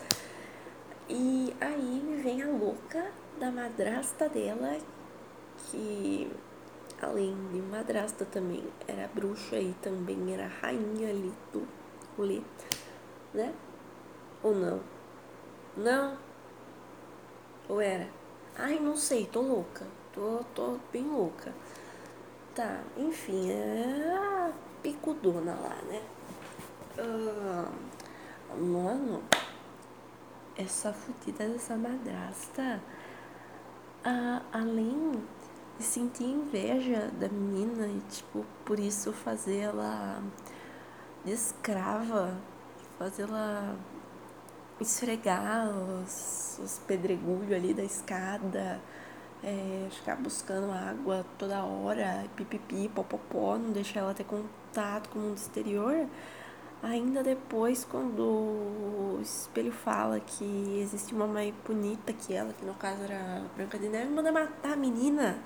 E 1.09 1.55
aí 1.59 2.03
me 2.05 2.21
vem 2.21 2.43
a 2.43 2.47
louca 2.47 3.11
da 3.39 3.49
madrasta 3.49 4.29
dela, 4.29 4.77
que 5.57 6.31
além 7.01 7.35
de 7.51 7.59
madrasta 7.63 8.25
também 8.25 8.63
era 8.87 9.09
bruxa 9.15 9.57
e 9.57 9.73
também 9.81 10.31
era 10.31 10.45
rainha 10.61 11.09
ali 11.09 11.33
do 11.51 11.67
rolê, 12.15 12.43
né? 13.33 13.51
Ou 14.43 14.53
não? 14.53 14.79
Não? 15.75 16.15
Ou 17.67 17.81
era? 17.81 18.07
Ai, 18.55 18.79
não 18.79 18.95
sei, 18.95 19.25
tô 19.25 19.41
louca. 19.41 19.87
Tô, 20.13 20.43
tô 20.53 20.77
bem 20.93 21.05
louca. 21.05 21.51
Tá, 22.53 22.83
enfim, 22.95 23.49
é 23.49 24.15
a 24.15 24.51
picudona 24.83 25.55
lá, 25.55 25.75
né? 25.87 26.03
Uh, 26.99 28.61
mano, 28.61 29.23
essa 30.59 30.91
fudida 30.91 31.47
dessa 31.47 31.75
madrasta, 31.77 32.81
uh, 34.05 34.43
além 34.51 35.13
de 35.77 35.83
sentir 35.83 36.25
inveja 36.25 37.09
da 37.17 37.29
menina 37.29 37.87
e, 37.87 38.01
tipo, 38.09 38.45
por 38.65 38.77
isso 38.77 39.13
fazer 39.13 39.59
ela 39.59 40.21
de 41.23 41.31
escrava, 41.31 42.37
fazer 42.97 43.23
ela 43.23 43.77
esfregar 44.81 45.69
os, 45.69 46.59
os 46.61 46.79
pedregulhos 46.79 47.53
ali 47.53 47.73
da 47.73 47.83
escada, 47.83 48.81
é, 49.41 49.87
ficar 49.91 50.17
buscando 50.17 50.71
água 50.71 51.25
toda 51.37 51.63
hora, 51.63 52.25
pipipi, 52.35 52.89
popopó, 52.89 53.57
não 53.57 53.71
deixar 53.71 54.01
ela 54.01 54.13
ter 54.13 54.25
contato 54.25 55.09
com 55.09 55.19
o 55.19 55.21
mundo 55.21 55.37
exterior. 55.37 56.07
Ainda 56.81 57.21
depois, 57.21 57.83
quando 57.83 58.21
o 58.21 59.19
espelho 59.21 59.71
fala 59.71 60.19
que 60.19 60.79
existe 60.79 61.13
uma 61.13 61.27
mãe 61.27 61.53
bonita 61.65 62.13
que 62.13 62.33
ela, 62.33 62.53
que 62.53 62.65
no 62.65 62.73
caso 62.73 63.03
era 63.03 63.43
Branca 63.55 63.77
de 63.77 63.89
Neve, 63.89 64.09
manda 64.09 64.31
matar 64.31 64.73
a 64.73 64.75
menina. 64.77 65.39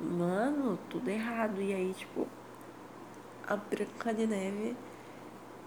Mano, 0.00 0.78
tudo 0.88 1.08
errado. 1.08 1.60
E 1.60 1.74
aí, 1.74 1.92
tipo, 1.92 2.26
a 3.46 3.56
Branca 3.56 4.14
de 4.14 4.26
Neve 4.26 4.76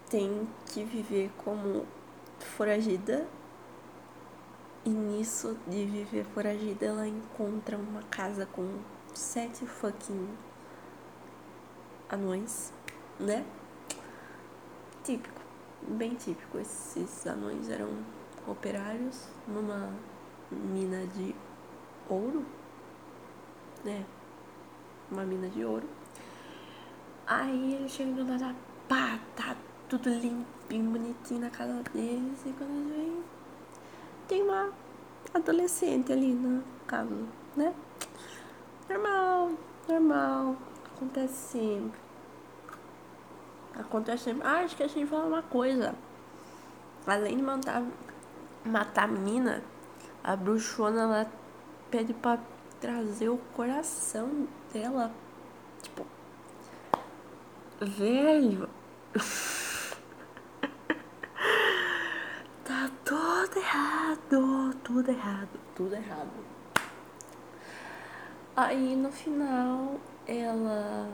tem 0.10 0.48
que 0.68 0.84
viver 0.86 1.32
como 1.44 1.86
foragida 2.40 3.28
e 4.84 4.90
nisso 4.90 5.58
de 5.68 5.86
viver 5.86 6.26
foragida, 6.34 6.88
ela 6.88 7.08
encontra 7.08 7.78
uma 7.78 8.02
casa 8.04 8.48
com 8.48 8.80
sete 9.14 9.64
fucking 9.66 10.28
anões, 12.10 12.74
né? 13.20 13.46
Típico, 15.04 15.42
bem 15.88 16.14
típico. 16.14 16.60
Esses 16.60 17.26
anões 17.26 17.70
eram 17.70 17.90
operários 18.48 19.28
numa 19.48 19.92
mina 20.52 21.08
de 21.08 21.36
ouro, 22.08 22.46
né? 23.84 24.06
Uma 25.10 25.24
mina 25.24 25.50
de 25.50 25.66
ouro. 25.66 25.90
Aí 27.26 27.76
ele 27.76 27.90
chega 27.90 28.24
lá, 28.24 28.54
pá, 28.88 29.20
tá 29.36 29.56
tudo 29.90 30.10
limpinho, 30.10 30.92
bonitinho 30.92 31.42
na 31.42 31.50
casa 31.50 31.82
deles. 31.94 32.40
E 32.46 32.54
quando 32.54 32.72
eles 32.72 32.96
vêm, 32.96 33.24
tem 34.28 34.44
uma 34.44 34.72
adolescente 35.34 36.14
ali 36.14 36.32
no 36.32 36.64
caso, 36.86 37.28
né? 37.56 37.74
Normal, 38.88 39.52
normal. 39.88 40.58
Acontece 40.96 41.34
sempre. 41.34 42.01
Acontece 43.76 44.26
sempre. 44.26 44.48
Ah, 44.48 44.60
a 44.60 44.68
gente 44.68 45.06
falar 45.06 45.26
uma 45.26 45.44
coisa. 45.44 45.96
Além 47.06 47.38
de 47.38 47.44
matar, 47.44 47.84
matar 48.66 49.06
a 49.06 49.08
menina, 49.08 49.64
a 50.24 50.36
bruxona 50.36 51.02
ela 51.02 51.32
pede 51.90 52.14
pra 52.14 52.38
trazer 52.80 53.30
o 53.30 53.38
coração 53.56 54.48
dela. 54.72 55.12
Tipo. 55.82 56.06
Velho. 57.80 58.70
tudo 63.04 63.58
errado, 63.58 64.74
tudo 64.84 65.12
errado, 65.12 65.60
tudo 65.76 65.96
errado. 65.96 66.30
Aí 68.56 68.96
no 68.96 69.12
final 69.12 70.00
ela 70.26 71.10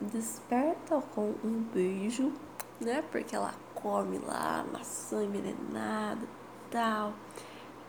desperta 0.00 1.00
com 1.14 1.34
um 1.44 1.62
beijo, 1.72 2.32
né? 2.80 3.02
Porque 3.10 3.34
ela 3.34 3.54
come 3.74 4.18
lá 4.18 4.64
maçã 4.72 5.22
envenenada 5.22 6.26
tal. 6.70 7.12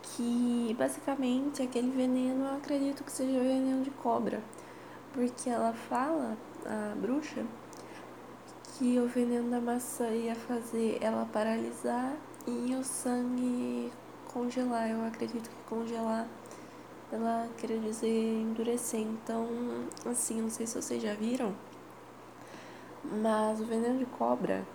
Que 0.02 0.74
basicamente 0.78 1.62
aquele 1.62 1.90
veneno 1.90 2.46
eu 2.46 2.56
acredito 2.56 3.04
que 3.04 3.12
seja 3.12 3.38
veneno 3.38 3.82
de 3.82 3.90
cobra. 3.90 4.42
Porque 5.12 5.50
ela 5.50 5.72
fala, 5.72 6.36
a 6.64 6.94
bruxa, 6.96 7.44
que 8.76 8.98
o 8.98 9.06
veneno 9.06 9.50
da 9.50 9.60
maçã 9.60 10.08
ia 10.08 10.34
fazer 10.34 10.98
ela 11.00 11.28
paralisar 11.32 12.16
e 12.46 12.74
o 12.74 12.84
sangue 12.84 13.92
congelar. 14.32 14.90
Eu 14.90 15.04
acredito 15.04 15.50
que 15.50 15.62
congelar 15.68 16.26
ela 17.12 17.48
quer 17.58 17.78
dizer 17.78 18.40
endurecer. 18.40 19.00
Então, 19.00 19.48
assim, 20.06 20.40
não 20.40 20.50
sei 20.50 20.66
se 20.66 20.80
vocês 20.80 21.02
já 21.02 21.14
viram, 21.14 21.54
mas 23.04 23.60
o 23.60 23.64
veneno 23.64 23.98
de 23.98 24.06
cobra 24.06 24.66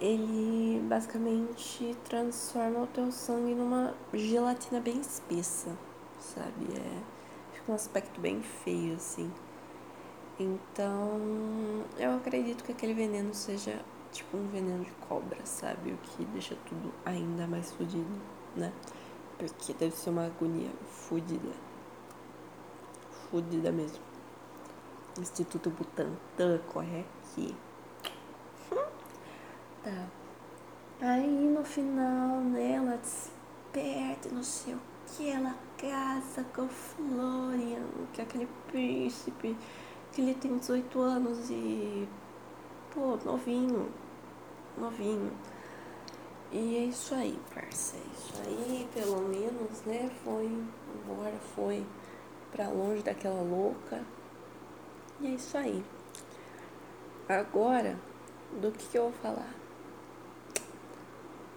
ele 0.00 0.80
basicamente 0.88 1.94
transforma 2.04 2.80
o 2.80 2.86
teu 2.86 3.12
sangue 3.12 3.54
numa 3.54 3.94
gelatina 4.14 4.80
bem 4.80 4.98
espessa, 4.98 5.76
sabe? 6.18 6.66
É, 6.74 7.02
fica 7.52 7.70
um 7.70 7.74
aspecto 7.74 8.18
bem 8.18 8.40
feio, 8.42 8.96
assim. 8.96 9.30
Então, 10.38 11.20
eu 11.98 12.16
acredito 12.16 12.64
que 12.64 12.72
aquele 12.72 12.94
veneno 12.94 13.34
seja 13.34 13.78
tipo 14.10 14.38
um 14.38 14.48
veneno 14.48 14.82
de 14.82 14.90
cobra, 14.92 15.44
sabe? 15.44 15.92
O 15.92 15.98
que 15.98 16.24
deixa 16.24 16.56
tudo 16.66 16.92
ainda 17.04 17.46
mais 17.46 17.70
fodido, 17.72 18.10
né? 18.56 18.72
Porque 19.36 19.74
deve 19.74 19.94
ser 19.94 20.10
uma 20.10 20.26
agonia 20.26 20.70
fodida. 20.86 21.52
Fodida 23.30 23.70
mesmo. 23.70 24.02
Instituto 25.18 25.68
Butantan, 25.68 26.58
corre 26.72 27.04
aqui. 27.30 27.54
tá. 29.82 30.06
Aí 31.00 31.28
no 31.28 31.64
final, 31.64 32.40
né, 32.40 32.72
ela 32.72 32.96
desperta, 32.96 34.28
não 34.32 34.42
sei 34.42 34.74
o 34.74 34.80
que, 35.06 35.30
ela 35.30 35.54
casa 35.78 36.44
com 36.54 36.62
o 36.62 36.68
Florian, 36.68 37.86
que 38.12 38.20
é 38.20 38.24
aquele 38.24 38.48
príncipe, 38.70 39.56
que 40.12 40.20
ele 40.20 40.34
tem 40.34 40.58
18 40.58 41.00
anos 41.00 41.50
e 41.50 42.06
pô, 42.92 43.16
novinho, 43.24 43.90
novinho. 44.76 45.32
E 46.52 46.76
é 46.76 46.84
isso 46.84 47.14
aí, 47.14 47.38
parça. 47.54 47.96
É 47.96 48.00
isso 48.12 48.34
aí, 48.44 48.88
pelo 48.92 49.22
menos, 49.22 49.82
né? 49.86 50.10
Foi 50.24 50.46
embora, 50.46 51.38
foi 51.54 51.86
pra 52.50 52.68
longe 52.68 53.02
daquela 53.02 53.40
louca. 53.40 54.04
E 55.20 55.28
é 55.28 55.30
isso 55.30 55.56
aí. 55.56 55.82
Agora, 57.30 57.96
do 58.60 58.72
que, 58.72 58.88
que 58.88 58.98
eu 58.98 59.04
vou 59.04 59.12
falar? 59.12 59.54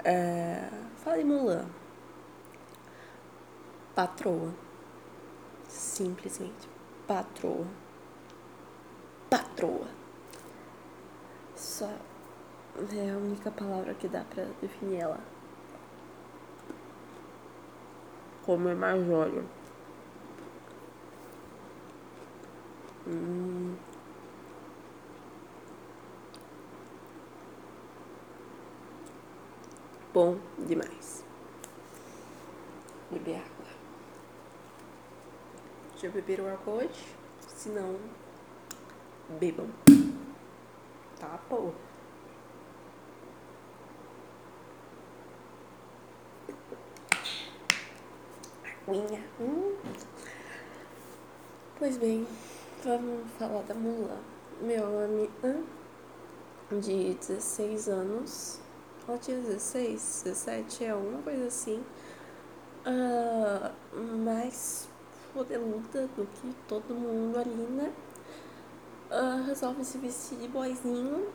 É, 0.04 0.70
fala 0.98 1.20
em 1.20 1.24
Mulan. 1.24 1.66
Patroa. 3.96 4.54
Simplesmente. 5.68 6.70
Patroa. 7.08 7.66
Patroa. 9.32 9.88
Só 11.56 11.88
é 11.88 13.10
a 13.10 13.18
única 13.18 13.50
palavra 13.50 13.96
que 13.96 14.08
dá 14.08 14.24
pra 14.26 14.46
definir 14.62 15.00
ela. 15.00 15.20
Como 18.46 18.70
é 18.70 18.76
Marjório. 18.76 19.50
Hum. 23.08 23.53
Bom 30.14 30.38
demais. 30.60 31.24
Beber 33.10 33.38
água. 33.38 33.66
Já 35.98 36.10
beberam 36.10 36.48
água 36.48 36.74
hoje? 36.76 37.16
Se 37.48 37.70
não, 37.70 37.98
bebam 39.40 39.68
tá, 41.24 41.40
pô? 41.50 41.72
Aguinha. 48.86 49.24
Hum. 49.40 49.76
Pois 51.80 51.98
bem, 51.98 52.28
vamos 52.84 53.32
falar 53.40 53.64
da 53.64 53.74
Mulan. 53.74 54.20
Meu 54.62 55.06
amigo 55.06 55.66
de 56.82 57.14
16 57.14 57.88
anos, 57.88 58.60
ela 59.08 59.18
tinha 59.18 59.38
16, 59.38 60.22
17, 60.26 60.86
é 60.86 60.90
alguma 60.92 61.22
coisa 61.22 61.48
assim, 61.48 61.84
uh, 62.86 63.74
mais 64.24 64.88
poderuda 65.34 66.08
do 66.16 66.28
que 66.28 66.54
todo 66.68 66.94
mundo 66.94 67.38
ali, 67.38 67.50
né? 67.50 67.94
uh, 69.14 69.44
resolve 69.46 69.86
se 69.86 69.98
vestir 69.98 70.38
de 70.40 70.48
boizinho 70.48 71.28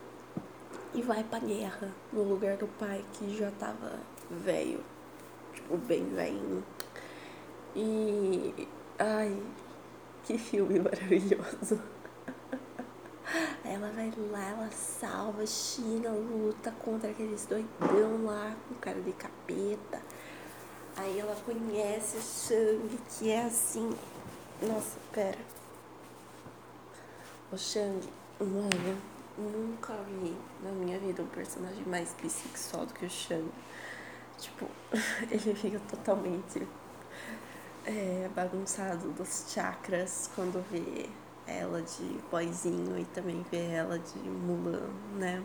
e 0.95 1.03
vai 1.03 1.23
pra 1.23 1.39
guerra 1.39 1.93
no 2.13 2.23
lugar 2.23 2.57
do 2.57 2.67
pai 2.79 3.05
que 3.13 3.37
já 3.37 3.51
tava 3.53 3.93
velho, 4.31 4.81
tipo, 5.53 5.77
bem 5.77 6.05
velhinho. 6.07 6.65
E. 7.77 8.69
Ai, 8.99 9.41
Que 10.25 10.37
filme 10.37 10.81
maravilhoso. 10.81 11.81
Ela 13.79 13.93
vai 13.93 14.13
lá, 14.33 14.45
ela 14.45 14.71
salva, 14.73 15.47
China, 15.47 16.11
luta 16.11 16.73
contra 16.81 17.11
aqueles 17.11 17.47
doidão 17.47 18.25
lá 18.25 18.57
com 18.69 18.75
cara 18.75 19.01
de 19.01 19.13
capeta. 19.13 20.03
Aí 20.97 21.21
ela 21.21 21.37
conhece 21.47 22.17
o 22.17 22.21
Shang, 22.21 22.99
que 23.09 23.31
é 23.31 23.45
assim. 23.45 23.97
Nossa, 24.61 24.99
pera. 25.13 25.39
O 27.53 27.57
Shang, 27.57 28.05
mano, 28.41 29.01
nunca 29.39 29.95
vi 30.09 30.37
na 30.61 30.73
minha 30.73 30.99
vida 30.99 31.23
um 31.23 31.29
personagem 31.29 31.85
mais 31.87 32.13
bissexual 32.21 32.85
do 32.85 32.93
que 32.93 33.07
o 33.07 33.11
Shang. 33.11 33.49
Tipo, 34.39 34.67
ele 35.31 35.55
fica 35.55 35.81
totalmente 35.89 36.67
é, 37.87 38.29
bagunçado 38.35 39.13
dos 39.13 39.45
chakras 39.53 40.29
quando 40.35 40.69
vê 40.69 41.09
ela 41.49 41.83
de 41.83 42.21
boizinho 42.31 42.99
e 42.99 43.05
também 43.07 43.45
vê 43.51 43.67
ela 43.67 43.99
de 43.99 44.19
Mulan, 44.19 44.89
né? 45.17 45.43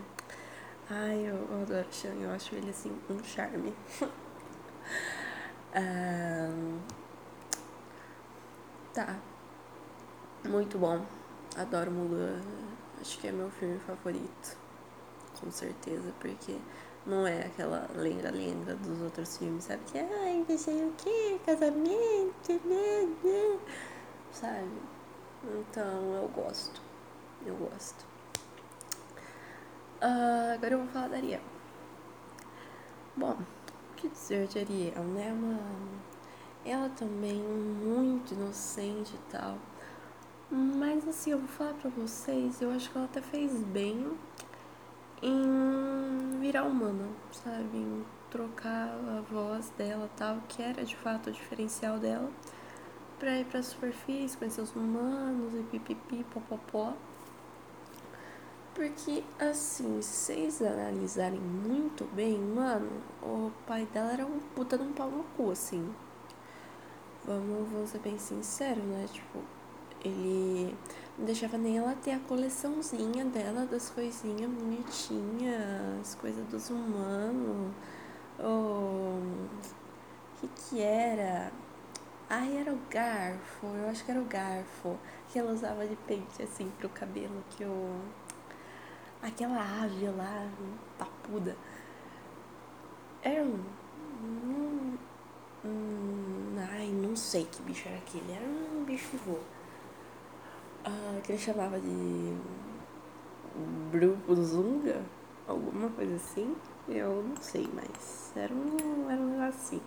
Ai, 0.90 1.26
eu, 1.30 1.62
adoro 1.62 1.86
o 1.88 1.92
Shang, 1.92 2.22
eu 2.22 2.30
acho 2.30 2.54
ele 2.54 2.70
assim 2.70 2.96
um 3.08 3.24
charme. 3.24 3.74
ah, 5.74 6.50
tá. 8.92 9.16
Muito 10.44 10.78
bom. 10.78 11.04
Adoro 11.56 11.90
Mulan. 11.90 12.40
Acho 13.00 13.18
que 13.18 13.28
é 13.28 13.32
meu 13.32 13.50
filme 13.50 13.78
favorito. 13.80 14.58
Com 15.40 15.50
certeza, 15.50 16.12
porque 16.20 16.58
não 17.06 17.26
é 17.26 17.46
aquela 17.46 17.88
lenda-lenda 17.94 18.74
dos 18.76 19.00
outros 19.00 19.36
filmes, 19.36 19.64
sabe? 19.64 19.82
Que, 19.86 19.98
ai, 19.98 20.44
não 20.48 20.58
sei 20.58 20.84
o 20.84 20.92
que, 20.92 21.38
casamento, 21.44 22.52
né, 22.66 23.08
né, 23.22 23.58
sabe? 24.32 24.93
Então, 25.60 26.14
eu 26.14 26.28
gosto. 26.28 26.80
Eu 27.44 27.54
gosto. 27.56 28.04
Uh, 30.00 30.54
agora 30.54 30.74
eu 30.74 30.78
vou 30.78 30.88
falar 30.88 31.08
da 31.08 31.16
Ariel. 31.16 31.40
Bom, 33.16 33.36
o 33.90 33.94
que 33.94 34.08
dizer 34.08 34.46
de 34.48 34.58
Ariel, 34.58 35.04
né? 35.04 35.32
Uma, 35.32 35.60
ela 36.64 36.88
também 36.90 37.42
muito 37.42 38.32
inocente 38.34 39.14
e 39.14 39.30
tal. 39.30 39.58
Mas 40.50 41.06
assim, 41.06 41.32
eu 41.32 41.38
vou 41.38 41.48
falar 41.48 41.74
pra 41.74 41.90
vocês, 41.90 42.60
eu 42.60 42.70
acho 42.70 42.90
que 42.90 42.96
ela 42.96 43.06
até 43.06 43.20
fez 43.20 43.52
bem 43.64 44.16
em 45.22 46.38
virar 46.40 46.64
humana, 46.64 47.08
sabe? 47.32 47.78
Em 47.78 48.04
trocar 48.30 48.88
a 48.88 49.20
voz 49.30 49.70
dela 49.70 50.08
tal, 50.16 50.38
que 50.48 50.62
era 50.62 50.84
de 50.84 50.96
fato 50.96 51.30
o 51.30 51.32
diferencial 51.32 51.98
dela, 51.98 52.30
pra 53.24 53.38
ir 53.38 53.46
pra 53.46 53.62
superfície, 53.62 54.36
conhecer 54.36 54.60
os 54.60 54.76
humanos 54.76 55.54
e 55.54 55.62
pipipi, 55.62 56.22
popopó. 56.24 56.92
Porque, 58.74 59.24
assim, 59.38 60.02
se 60.02 60.34
vocês 60.34 60.60
analisarem 60.60 61.40
muito 61.40 62.04
bem, 62.12 62.38
mano, 62.38 62.90
o 63.22 63.50
pai 63.66 63.88
dela 63.94 64.12
era 64.12 64.26
um 64.26 64.40
puta 64.54 64.76
de 64.76 64.84
um 64.84 64.92
pau 64.92 65.10
no 65.10 65.24
cu, 65.38 65.52
assim. 65.52 65.88
Vamos, 67.24 67.66
vamos 67.70 67.88
ser 67.88 68.00
bem 68.00 68.18
sinceros, 68.18 68.84
né? 68.84 69.06
Tipo, 69.10 69.38
ele 70.04 70.76
não 71.16 71.24
deixava 71.24 71.56
nem 71.56 71.78
ela 71.78 71.94
ter 71.94 72.10
a 72.10 72.18
coleçãozinha 72.18 73.24
dela 73.24 73.64
das 73.64 73.88
coisinhas 73.88 74.50
bonitinhas, 74.50 76.14
coisas 76.16 76.44
dos 76.48 76.68
humanos. 76.68 77.72
O 78.38 79.18
que 80.38 80.48
que 80.48 80.82
era? 80.82 81.63
Ai, 82.28 82.56
era 82.58 82.72
o 82.72 82.78
garfo, 82.90 83.66
eu 83.66 83.88
acho 83.88 84.04
que 84.04 84.10
era 84.10 84.20
o 84.20 84.24
garfo 84.24 84.98
que 85.28 85.38
ela 85.38 85.52
usava 85.52 85.86
de 85.86 85.96
pente 85.96 86.42
assim 86.42 86.70
pro 86.78 86.88
cabelo 86.88 87.44
que 87.50 87.62
eu. 87.62 88.00
Aquela 89.22 89.60
ave 89.82 90.08
lá, 90.08 90.48
papuda. 90.98 91.56
Era 93.22 93.42
um. 93.42 93.64
um, 94.22 94.98
um 95.64 96.56
ai, 96.72 96.88
não 96.88 97.16
sei 97.16 97.44
que 97.44 97.62
bicho 97.62 97.88
era 97.88 97.98
aquele. 97.98 98.32
Era 98.32 98.44
um 98.44 98.84
bicho 98.84 99.16
voa 99.24 99.40
ah, 100.84 101.18
que 101.22 101.32
ele 101.32 101.38
chamava 101.38 101.80
de 101.80 102.36
Brubuzunga, 103.90 105.02
alguma 105.48 105.88
coisa 105.90 106.16
assim. 106.16 106.54
Eu 106.88 107.22
não 107.22 107.36
sei, 107.40 107.68
mas 107.72 108.32
era 108.36 108.52
um, 108.52 109.10
era 109.10 109.20
um 109.20 109.42
assim. 109.42 109.80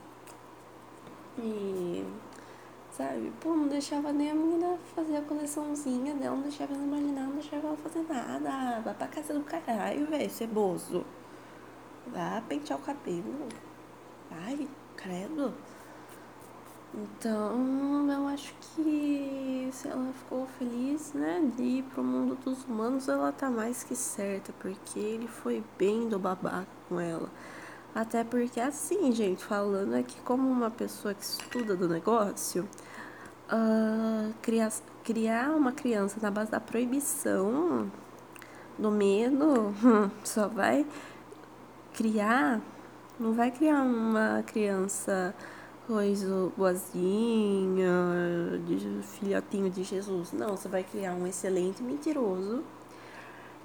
E, 1.37 2.05
sabe, 2.91 3.31
pô, 3.39 3.49
não 3.55 3.67
deixava 3.67 4.11
nem 4.11 4.31
a 4.31 4.33
menina 4.33 4.77
fazer 4.95 5.17
a 5.17 5.21
coleçãozinha 5.21 6.15
dela, 6.15 6.35
não 6.35 6.43
deixava 6.43 6.73
ela 6.73 6.83
imaginar, 6.83 7.27
não 7.27 7.33
deixava 7.33 7.67
ela 7.67 7.77
fazer 7.77 8.03
nada. 8.07 8.81
Vai 8.81 8.93
pra 8.93 9.07
casa 9.07 9.33
do 9.33 9.43
caralho, 9.43 10.07
velho, 10.07 10.29
ceboso. 10.29 11.05
Vá 12.07 12.41
pentear 12.47 12.79
o 12.79 12.81
cabelo. 12.81 13.47
Ai, 14.31 14.67
credo. 14.95 15.53
Então, 16.93 18.09
eu 18.09 18.27
acho 18.27 18.55
que 18.59 19.69
se 19.71 19.87
ela 19.87 20.11
ficou 20.13 20.47
feliz, 20.57 21.13
né, 21.13 21.51
de 21.55 21.61
ir 21.61 21.83
pro 21.83 22.03
mundo 22.03 22.35
dos 22.43 22.63
humanos, 22.63 23.07
ela 23.07 23.31
tá 23.31 23.51
mais 23.51 23.83
que 23.83 23.95
certa, 23.95 24.51
porque 24.59 24.97
ele 24.97 25.27
foi 25.27 25.63
bem 25.77 26.07
do 26.09 26.17
babaca 26.17 26.65
com 26.87 26.99
ela. 26.99 27.29
Até 27.97 28.23
porque, 28.23 28.59
assim, 28.59 29.11
gente, 29.11 29.43
falando 29.43 29.95
aqui 29.95 30.21
como 30.21 30.47
uma 30.47 30.69
pessoa 30.69 31.15
que 31.15 31.23
estuda 31.23 31.75
do 31.75 31.89
negócio, 31.89 32.69
uh, 33.51 34.31
criar, 34.39 34.71
criar 35.03 35.49
uma 35.49 35.71
criança 35.71 36.19
na 36.21 36.29
base 36.29 36.51
da 36.51 36.59
proibição, 36.59 37.91
do 38.77 38.91
medo, 38.91 39.73
só 40.23 40.47
vai 40.47 40.85
criar, 41.95 42.61
não 43.19 43.33
vai 43.33 43.49
criar 43.49 43.81
uma 43.81 44.43
criança 44.45 45.33
coisa 45.87 46.51
boazinha, 46.55 47.89
de 48.67 49.01
filhotinho 49.07 49.71
de 49.71 49.83
Jesus. 49.83 50.33
Não, 50.33 50.55
você 50.55 50.67
vai 50.67 50.83
criar 50.83 51.13
um 51.15 51.25
excelente 51.25 51.81
mentiroso 51.81 52.63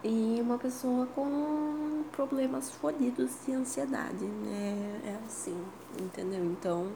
e 0.04 0.38
uma 0.40 0.58
pessoa 0.58 1.06
com 1.06 2.04
problemas 2.12 2.70
fodidos 2.70 3.30
de 3.46 3.52
ansiedade, 3.52 4.24
né? 4.24 5.00
É 5.04 5.26
assim, 5.26 5.56
entendeu? 6.00 6.44
Então, 6.44 6.92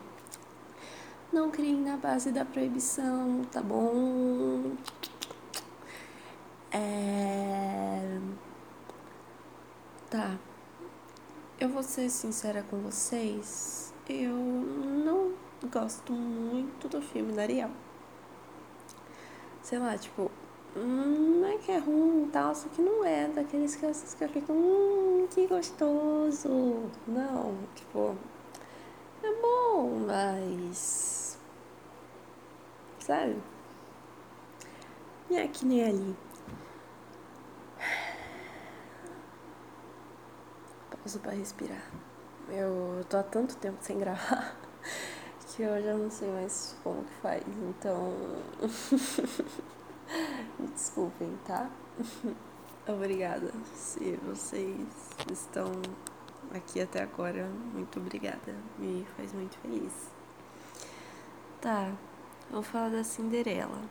não 1.33 1.51
criem 1.51 1.81
na 1.81 1.97
base 1.97 2.31
da 2.33 2.45
proibição, 2.45 3.43
tá 3.51 3.63
bom? 3.63 4.73
É... 6.73 8.19
Tá. 10.11 10.37
Eu 11.59 11.69
vou 11.69 11.83
ser 11.83 12.11
sincera 12.11 12.63
com 12.69 12.79
vocês 12.79 13.87
eu 14.09 14.37
não 14.37 15.35
gosto 15.69 16.13
muito 16.13 16.89
do 16.89 17.03
filme 17.03 17.33
da 17.33 17.43
Ariel. 17.43 17.71
Sei 19.63 19.79
lá, 19.81 19.99
tipo, 19.99 20.31
hum, 20.77 21.41
não 21.41 21.49
é 21.49 21.59
que 21.59 21.73
é 21.73 21.79
ruim 21.79 22.25
e 22.25 22.31
tal, 22.31 22.55
só 22.55 22.69
que 22.69 22.83
não 22.83 23.05
é 23.05 23.29
daqueles 23.29 23.77
que 23.77 23.85
eu 23.85 23.95
fico, 24.29 24.53
hum, 24.53 25.27
que 25.31 25.47
gostoso. 25.47 26.49
Não, 27.07 27.57
tipo, 27.75 28.17
é 29.23 29.33
bom, 29.41 30.05
mas. 30.07 31.39
Sabe? 33.01 33.37
Não 35.31 35.39
é 35.39 35.49
que 35.49 35.65
nem 35.65 35.85
ali. 35.85 36.17
Pausa 40.91 41.19
pra 41.21 41.33
respirar. 41.33 41.83
Eu 42.49 43.05
tô 43.09 43.17
há 43.17 43.23
tanto 43.23 43.57
tempo 43.57 43.79
sem 43.81 43.99
gravar 43.99 44.57
que 45.47 45.63
eu 45.63 45.83
já 45.83 45.95
não 45.95 46.11
sei 46.11 46.29
mais 46.31 46.77
como 46.83 47.05
que 47.05 47.13
faz, 47.23 47.45
então. 47.47 48.13
Me 50.59 50.67
desculpem, 50.69 51.39
tá? 51.47 51.71
obrigada. 52.89 53.53
Se 53.75 54.19
vocês 54.27 55.11
estão 55.31 55.71
aqui 56.55 56.81
até 56.81 57.03
agora, 57.03 57.49
muito 57.73 57.99
obrigada. 57.99 58.55
Me 58.79 59.07
faz 59.17 59.33
muito 59.33 59.57
feliz. 59.59 60.11
Tá, 61.61 61.93
vou 62.51 62.63
falar 62.63 62.91
da 62.91 63.05
Cinderela. 63.05 63.83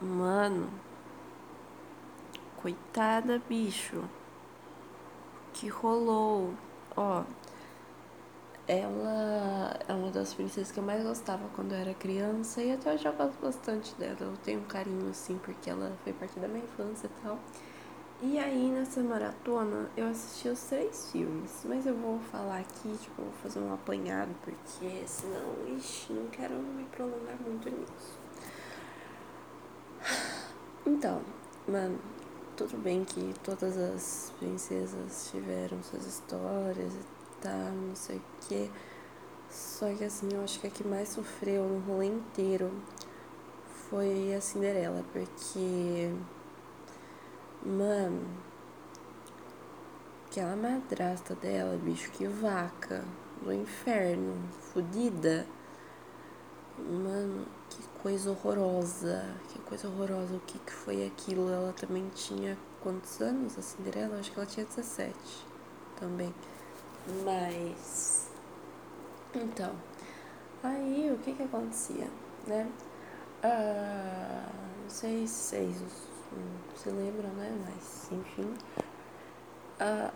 Mano, 0.00 0.70
coitada, 2.56 3.40
bicho. 3.48 4.02
Que 5.52 5.68
rolou 5.68 6.54
Ó, 6.96 7.24
ela 8.70 9.76
é 9.88 9.92
uma 9.92 10.12
das 10.12 10.32
princesas 10.32 10.70
que 10.70 10.78
eu 10.78 10.84
mais 10.84 11.02
gostava 11.02 11.42
quando 11.56 11.72
eu 11.72 11.78
era 11.78 11.92
criança 11.92 12.62
e 12.62 12.70
até 12.70 12.94
hoje 12.94 13.04
eu 13.04 13.12
gosto 13.14 13.40
bastante 13.40 13.92
dela. 13.96 14.16
Eu 14.20 14.36
tenho 14.44 14.60
um 14.60 14.64
carinho 14.64 15.10
assim 15.10 15.36
porque 15.38 15.68
ela 15.68 15.92
foi 16.04 16.12
parte 16.12 16.38
da 16.38 16.46
minha 16.46 16.62
infância 16.62 17.08
e 17.08 17.22
tal. 17.22 17.36
E 18.22 18.38
aí 18.38 18.70
nessa 18.70 19.02
maratona 19.02 19.90
eu 19.96 20.06
assisti 20.06 20.48
os 20.48 20.60
três 20.60 21.10
filmes, 21.10 21.50
mas 21.64 21.84
eu 21.84 21.96
vou 21.96 22.20
falar 22.30 22.60
aqui, 22.60 22.96
tipo, 22.96 23.22
vou 23.22 23.32
fazer 23.42 23.58
um 23.58 23.74
apanhado 23.74 24.30
porque 24.44 25.02
senão, 25.04 25.76
ixi, 25.76 26.12
não 26.12 26.28
quero 26.28 26.54
me 26.54 26.84
prolongar 26.84 27.36
muito 27.44 27.68
nisso. 27.68 28.20
Então, 30.86 31.22
mano, 31.66 31.98
tudo 32.56 32.76
bem 32.78 33.04
que 33.04 33.34
todas 33.42 33.76
as 33.76 34.32
princesas 34.38 35.28
tiveram 35.32 35.82
suas 35.82 36.06
histórias 36.06 36.94
e 36.94 37.19
tal, 37.40 37.72
não 37.72 37.96
sei 37.96 38.16
o 38.16 38.22
que. 38.42 38.70
Só 39.50 39.92
que 39.94 40.04
assim, 40.04 40.28
eu 40.32 40.44
acho 40.44 40.60
que 40.60 40.66
a 40.66 40.70
que 40.70 40.86
mais 40.86 41.08
sofreu 41.08 41.64
no 41.64 41.80
rolê 41.80 42.06
inteiro 42.06 42.70
foi 43.88 44.34
a 44.34 44.40
Cinderela, 44.40 45.04
porque. 45.12 46.12
Mano. 47.64 48.50
Aquela 50.28 50.54
madrasta 50.54 51.34
dela, 51.34 51.76
bicho, 51.76 52.08
que 52.12 52.24
vaca 52.26 53.04
do 53.42 53.52
inferno, 53.52 54.36
fodida. 54.72 55.44
Mano, 56.78 57.46
que 57.68 57.82
coisa 58.00 58.30
horrorosa, 58.30 59.34
que 59.48 59.58
coisa 59.60 59.88
horrorosa. 59.88 60.34
O 60.36 60.40
que, 60.40 60.58
que 60.58 60.72
foi 60.72 61.04
aquilo? 61.04 61.50
Ela 61.50 61.72
também 61.72 62.08
tinha 62.14 62.56
quantos 62.80 63.20
anos? 63.20 63.58
A 63.58 63.62
Cinderela? 63.62 64.18
Acho 64.18 64.30
que 64.30 64.38
ela 64.38 64.46
tinha 64.46 64.64
17 64.64 65.14
também. 65.98 66.32
Mas. 67.24 68.30
Então. 69.34 69.74
Aí 70.62 71.10
o 71.10 71.18
que 71.18 71.32
que 71.32 71.42
acontecia, 71.42 72.08
né? 72.46 72.70
Ah, 73.42 74.46
sei 74.88 75.26
se 75.26 75.56
vocês 75.56 75.76
se 76.76 76.90
lembram, 76.90 77.30
né? 77.30 77.56
Mas 77.64 78.10
enfim. 78.12 78.52
A, 79.78 80.10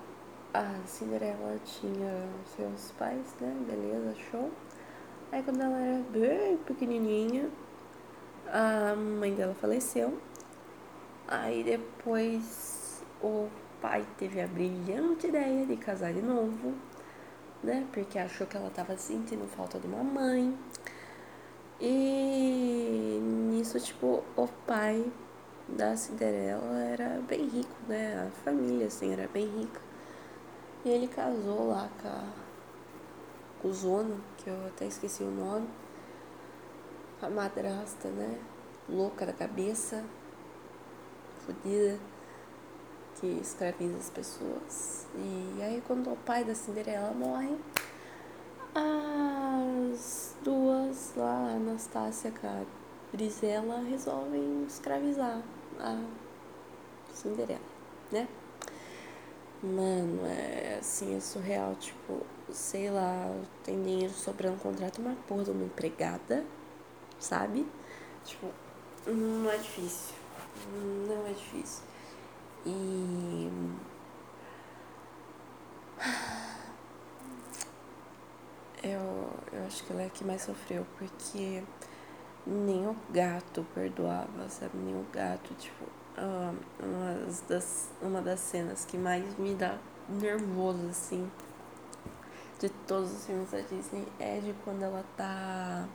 a 0.53 0.87
Cinderela 0.87 1.59
tinha 1.65 2.29
seus 2.57 2.93
pais, 2.99 3.35
né? 3.41 3.57
Beleza, 3.67 4.15
show. 4.31 4.51
Aí 5.33 5.43
quando 5.43 5.63
ela 5.63 5.79
era 5.79 6.03
bem 6.11 6.57
pequenininha, 6.59 7.49
a 8.47 8.95
mãe 8.95 9.35
dela 9.35 9.55
faleceu. 9.55 10.19
Aí 11.27 11.65
depois 11.65 13.03
o 13.23 13.49
pai 13.85 14.03
teve 14.17 14.41
a 14.41 14.47
brilhante 14.47 15.27
ideia 15.27 15.67
de 15.67 15.77
casar 15.77 16.11
de 16.15 16.23
novo, 16.23 16.73
né? 17.63 17.87
Porque 17.93 18.19
achou 18.19 18.47
que 18.47 18.57
ela 18.57 18.71
tava 18.71 18.97
sentindo 18.97 19.47
falta 19.47 19.79
de 19.79 19.87
uma 19.87 20.03
mãe. 20.03 20.59
E 21.79 23.21
nisso, 23.51 23.79
tipo, 23.79 24.25
o 24.35 24.49
pai 24.67 25.05
da 25.69 25.95
Cinderela 25.99 26.79
era 26.79 27.21
bem 27.29 27.47
rico, 27.47 27.77
né? 27.87 28.27
A 28.27 28.31
família, 28.43 28.87
assim, 28.87 29.13
era 29.13 29.29
bem 29.29 29.47
rica. 29.49 29.83
E 30.83 30.89
ele 30.89 31.07
casou 31.07 31.69
lá 31.69 31.91
com 32.01 32.45
com 33.61 33.69
o 33.69 33.73
Zono, 33.75 34.19
que 34.39 34.49
eu 34.49 34.67
até 34.67 34.87
esqueci 34.87 35.23
o 35.23 35.31
nome. 35.31 35.69
A 37.21 37.29
madrasta, 37.29 38.09
né? 38.09 38.39
Louca 38.89 39.27
da 39.27 39.33
cabeça, 39.35 40.03
fodida, 41.45 41.99
que 43.21 43.27
escraviza 43.27 43.97
as 43.97 44.11
pessoas. 44.11 45.07
E 45.17 45.63
aí 45.63 45.83
quando 45.87 46.13
o 46.13 46.17
pai 46.17 46.45
da 46.45 46.55
Cinderela 46.55 47.13
morre, 47.13 47.57
as 48.75 50.35
duas 50.43 51.13
lá, 51.17 51.55
Anastácia 51.55 52.33
com 52.33 52.47
a 52.47 52.63
Brizela, 53.13 53.81
resolvem 53.81 54.65
escravizar 54.67 55.43
a 55.79 56.03
Cinderela, 57.13 57.61
né? 58.11 58.29
Mano, 59.63 60.27
é 60.27 60.79
assim, 60.79 61.17
é 61.17 61.21
surreal, 61.21 61.75
tipo, 61.77 62.21
sei 62.53 62.91
lá, 62.91 63.35
tem 63.63 63.83
dinheiro 63.83 64.13
sobrando, 64.13 64.59
contrato 64.59 65.01
uma 65.01 65.15
porra 65.27 65.45
de 65.45 65.51
uma 65.53 65.65
empregada, 65.65 66.45
sabe? 67.19 67.67
Tipo, 68.25 68.49
não 69.07 69.51
é 69.51 69.57
difícil. 69.57 70.15
Não 71.09 71.27
é 71.27 71.33
difícil. 71.33 71.83
E. 72.67 73.51
Eu, 78.83 79.31
eu 79.51 79.65
acho 79.67 79.83
que 79.83 79.95
ela 79.95 80.03
é 80.03 80.07
a 80.07 80.11
que 80.11 80.23
mais 80.23 80.43
sofreu, 80.43 80.87
porque 80.99 81.65
nem 82.47 82.87
o 82.87 82.95
gato 83.11 83.65
perdoava, 83.75 84.47
sabe? 84.51 84.77
Nem 84.77 84.95
o 84.95 85.07
gato, 85.11 85.55
tipo, 85.55 85.87
uma, 86.19 87.27
das, 87.49 87.91
uma 88.03 88.21
das 88.21 88.41
cenas 88.41 88.85
que 88.85 88.99
mais 88.99 89.39
me 89.39 89.55
dá 89.55 89.79
nervoso, 90.09 90.87
assim, 90.89 91.31
de 92.61 92.69
todos 92.87 93.11
os 93.11 93.27
filmes 93.27 93.51
da 93.51 93.61
Disney 93.61 94.07
é 94.19 94.39
de 94.41 94.55
quando 94.65 94.83
ela 94.83 95.05
tá 95.17 95.89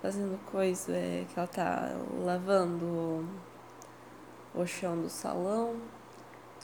fazendo 0.00 0.38
coisa, 0.46 0.92
é 0.92 1.26
que 1.28 1.38
ela 1.38 1.48
tá 1.48 1.92
lavando 2.24 3.28
o 4.54 4.66
chão 4.66 5.00
do 5.00 5.08
salão. 5.08 5.76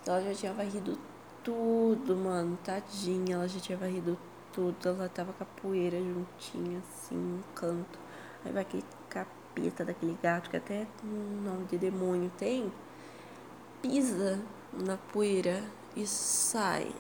Ela 0.07 0.23
já 0.23 0.35
tinha 0.35 0.53
varrido 0.53 0.99
tudo, 1.43 2.17
mano, 2.17 2.59
tadinha, 2.65 3.35
ela 3.35 3.49
já 3.49 3.61
tinha 3.61 3.77
varrido 3.77 4.19
tudo, 4.53 4.89
ela 4.89 5.09
tava 5.09 5.33
com 5.33 5.43
a 5.43 5.47
poeira 5.47 5.99
juntinha, 5.99 6.79
assim, 6.79 7.17
no 7.17 7.43
canto. 7.55 7.99
Aí 8.45 8.53
vai 8.53 8.63
aquele 8.63 8.85
capeta 9.09 9.85
daquele 9.85 10.17
gato, 10.23 10.51
que 10.51 10.57
até 10.57 10.87
um 11.05 11.43
nome 11.43 11.65
de 11.67 11.79
demônio 11.79 12.31
tem, 12.39 12.73
pisa 13.83 14.41
na 14.73 14.97
poeira 14.97 15.63
e 15.97 16.07
sai 16.07 16.95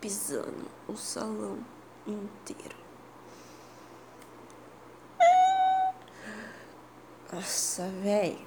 pisando 0.00 0.70
o 0.86 0.96
salão 0.96 1.58
inteiro. 2.06 2.76
Nossa, 7.32 7.88
velho. 8.02 8.46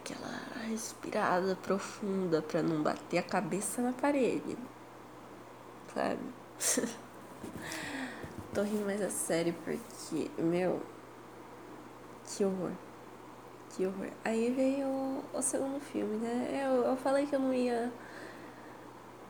Aquela 0.00 0.55
respirada 0.66 1.56
profunda 1.56 2.42
pra 2.42 2.62
não 2.62 2.82
bater 2.82 3.18
a 3.18 3.22
cabeça 3.22 3.80
na 3.80 3.92
parede. 3.92 4.56
Sabe? 5.94 6.20
Tô 8.52 8.62
rindo 8.62 8.84
mais 8.84 9.02
a 9.02 9.10
sério 9.10 9.54
porque, 9.64 10.30
meu, 10.38 10.80
que 12.24 12.44
horror. 12.44 12.72
Que 13.70 13.86
horror. 13.86 14.10
Aí 14.24 14.50
veio 14.50 14.86
o, 14.86 15.24
o 15.34 15.42
segundo 15.42 15.80
filme, 15.80 16.16
né? 16.16 16.62
Eu, 16.64 16.82
eu 16.84 16.96
falei 16.96 17.26
que 17.26 17.34
eu 17.34 17.40
não 17.40 17.52
ia. 17.52 17.92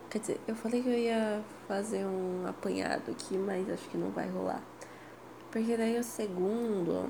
Quer 0.09 0.19
dizer, 0.21 0.41
eu 0.47 0.55
falei 0.55 0.83
que 0.83 0.89
eu 0.89 0.95
ia 0.95 1.43
fazer 1.67 2.07
um 2.07 2.47
apanhado 2.47 3.11
aqui, 3.11 3.37
mas 3.37 3.69
acho 3.69 3.89
que 3.89 3.99
não 3.99 4.11
vai 4.11 4.29
rolar. 4.29 4.63
Porque 5.51 5.77
daí 5.77 5.99
o 5.99 6.05
segundo 6.05 7.09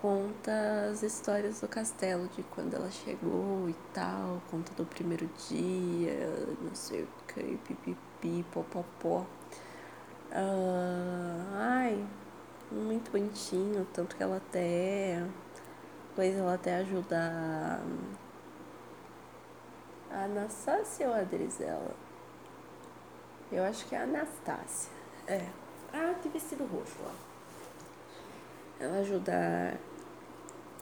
conta 0.00 0.88
as 0.90 1.02
histórias 1.02 1.60
do 1.60 1.68
castelo, 1.68 2.28
de 2.28 2.42
quando 2.42 2.74
ela 2.74 2.90
chegou 2.90 3.68
e 3.68 3.74
tal, 3.92 4.40
conta 4.50 4.72
do 4.74 4.84
primeiro 4.84 5.28
dia, 5.48 6.28
não 6.60 6.74
sei 6.74 7.02
o 7.02 7.08
que, 7.28 7.58
pipipi, 7.58 8.44
popopó. 8.52 9.26
Uh, 10.30 11.54
ai, 11.54 12.06
muito 12.70 13.10
bonitinho, 13.10 13.86
tanto 13.92 14.16
que 14.16 14.22
ela 14.22 14.36
até. 14.36 15.24
Depois 16.08 16.36
ela 16.36 16.54
até 16.54 16.76
ajuda 16.76 17.80
a 20.10 20.24
Anastácia 20.24 21.08
ou 21.08 21.14
a 21.14 21.18
Adrisela? 21.18 21.94
Eu 23.52 23.64
acho 23.64 23.86
que 23.86 23.94
é 23.94 23.98
a 23.98 24.02
Anastácia. 24.02 24.90
É. 25.26 25.46
Ah, 25.92 26.14
tem 26.22 26.32
vestido 26.32 26.64
roxo 26.64 26.96
lá. 27.04 27.35
Ela 28.78 28.98
ajuda 28.98 29.80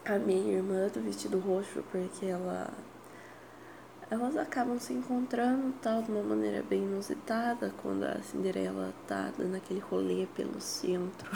a 0.04 0.18
minha 0.18 0.54
irmã 0.54 0.88
do 0.88 1.00
vestido 1.00 1.38
roxo 1.38 1.85
porque 1.92 2.26
ela 2.26 2.72
elas 4.11 4.37
acabam 4.37 4.78
se 4.78 4.92
encontrando 4.92 5.72
tal 5.80 6.02
de 6.02 6.11
uma 6.11 6.22
maneira 6.22 6.62
bem 6.62 6.83
inusitada 6.83 7.72
quando 7.80 8.04
a 8.04 8.20
Cinderela 8.20 8.92
tá 9.07 9.33
dando 9.38 9.57
aquele 9.57 9.80
rolê 9.80 10.26
pelo 10.35 10.61
centro. 10.61 11.30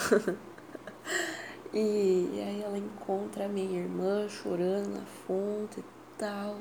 e, 1.73 2.29
e 2.35 2.41
aí 2.41 2.63
ela 2.63 2.77
encontra 2.77 3.47
a 3.47 3.49
minha 3.49 3.81
irmã 3.81 4.29
chorando 4.29 4.91
na 4.91 5.07
fonte 5.27 5.81
e 5.81 5.85
tal. 6.19 6.59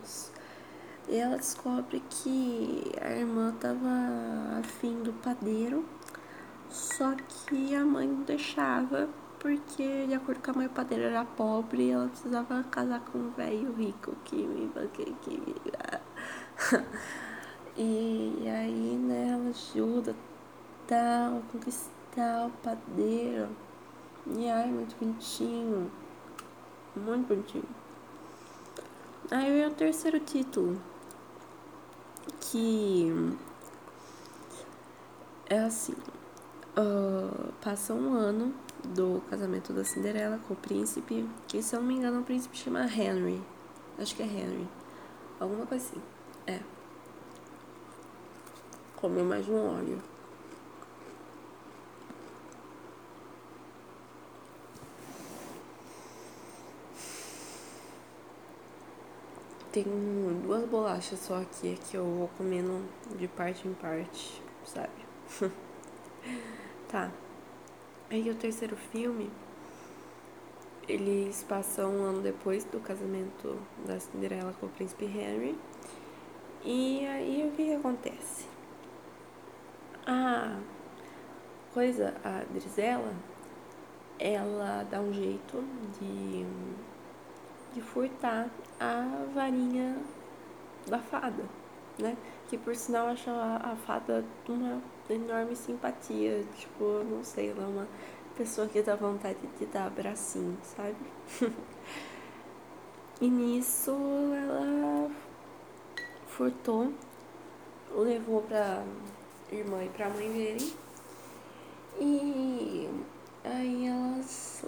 E 1.09 1.17
ela 1.17 1.37
descobre 1.37 2.01
que 2.09 2.91
a 3.01 3.11
irmã 3.11 3.53
tava 3.59 4.59
afim 4.59 5.01
do 5.01 5.11
padeiro, 5.13 5.85
só 6.69 7.15
que 7.15 7.75
a 7.75 7.85
mãe 7.85 8.07
não 8.07 8.23
deixava 8.23 9.09
porque, 9.39 10.07
de 10.07 10.13
acordo 10.13 10.41
com 10.41 10.51
a 10.51 10.53
mãe, 10.55 10.67
o 10.67 10.69
padeiro 10.69 11.03
era 11.03 11.23
pobre 11.23 11.83
e 11.83 11.91
ela 11.91 12.07
precisava 12.07 12.63
casar 12.63 13.01
com 13.01 13.19
um 13.19 13.29
velho 13.31 13.71
rico 13.73 14.15
que 14.25 14.35
me 14.35 14.69
que, 14.93 15.13
que 15.21 15.55
E 17.77 18.49
aí, 18.49 18.97
né, 18.97 19.29
ela 19.29 19.49
ajuda 19.49 20.15
tal, 20.87 21.43
conquistar 21.51 22.47
o 22.47 22.51
padeiro. 22.63 23.49
E 24.25 24.49
ai, 24.49 24.67
muito 24.71 24.95
bonitinho. 24.97 25.91
Muito 26.95 27.27
bonitinho. 27.27 27.69
Aí 29.29 29.51
veio 29.51 29.69
o 29.69 29.73
terceiro 29.73 30.19
título. 30.19 30.81
Que 32.41 33.37
é 35.49 35.59
assim. 35.59 35.95
Uh, 36.75 37.53
passa 37.61 37.93
um 37.93 38.13
ano 38.13 38.53
do 38.93 39.21
casamento 39.29 39.73
da 39.73 39.83
Cinderela 39.83 40.39
com 40.47 40.53
o 40.53 40.57
príncipe, 40.57 41.27
que 41.47 41.61
se 41.61 41.75
eu 41.75 41.81
não 41.81 41.87
me 41.87 41.95
engano 41.95 42.21
o 42.21 42.23
príncipe 42.23 42.57
chama 42.57 42.85
Henry. 42.85 43.41
Acho 43.99 44.15
que 44.15 44.23
é 44.23 44.25
Henry. 44.25 44.67
Alguma 45.39 45.65
coisa 45.65 45.85
assim. 45.85 46.01
É. 46.45 46.59
Comeu 48.95 49.25
mais 49.25 49.47
um 49.47 49.55
óleo. 49.55 50.01
Tem 59.71 59.85
duas 60.43 60.65
bolachas 60.65 61.19
só 61.19 61.41
aqui 61.41 61.73
é 61.73 61.75
que 61.75 61.95
eu 61.95 62.03
vou 62.03 62.29
comendo 62.37 62.83
de 63.15 63.27
parte 63.27 63.67
em 63.67 63.73
parte, 63.75 64.41
sabe? 64.65 64.89
tá. 66.89 67.11
Aí 68.09 68.29
o 68.29 68.35
terceiro 68.35 68.77
filme, 68.77 69.29
eles 70.87 71.43
passam 71.43 71.91
um 71.91 72.03
ano 72.03 72.21
depois 72.21 72.63
do 72.63 72.79
casamento 72.79 73.59
da 73.85 73.99
Cinderela 73.99 74.53
com 74.61 74.67
o 74.67 74.69
príncipe 74.69 75.03
Henry. 75.03 75.59
E 76.63 77.05
aí 77.05 77.45
o 77.45 77.51
que, 77.51 77.65
que 77.65 77.73
acontece? 77.73 78.47
A 80.05 80.57
coisa, 81.73 82.15
a 82.23 82.45
Drizella, 82.53 83.13
ela 84.17 84.83
dá 84.89 85.01
um 85.01 85.11
jeito 85.11 85.61
de, 85.99 86.45
de 87.73 87.81
furtar 87.81 88.49
a 88.79 89.25
varinha 89.33 89.97
da 90.87 90.99
fada, 90.99 91.43
né? 91.99 92.15
Que 92.47 92.57
por 92.57 92.73
sinal 92.73 93.07
acha 93.07 93.31
a, 93.31 93.73
a 93.73 93.75
fada 93.75 94.23
uma 94.47 94.81
enorme 95.13 95.55
simpatia. 95.55 96.43
Tipo, 96.57 97.03
não 97.03 97.23
sei, 97.23 97.51
ela 97.51 97.63
é 97.63 97.67
uma 97.67 97.87
pessoa 98.37 98.67
que 98.67 98.81
dá 98.81 98.95
vontade 98.95 99.39
de 99.59 99.65
dar 99.65 99.87
abracinho, 99.87 100.57
sabe? 100.63 100.95
e 103.19 103.29
nisso 103.29 103.91
ela 103.91 105.11
furtou, 106.27 106.93
levou 107.95 108.41
pra 108.43 108.83
irmã 109.51 109.83
e 109.83 109.89
pra 109.89 110.09
mãe 110.09 110.31
verem. 110.31 110.73
E 111.99 112.89
aí 113.43 113.87
elas 113.87 114.65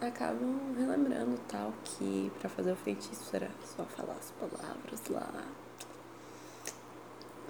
acabam 0.00 0.74
relembrando 0.76 1.38
tal 1.48 1.72
que 1.84 2.32
para 2.40 2.48
fazer 2.48 2.72
o 2.72 2.76
feitiço 2.76 3.34
era 3.34 3.50
só 3.64 3.84
falar 3.84 4.14
as 4.14 4.32
palavras 4.32 5.02
lá. 5.08 5.63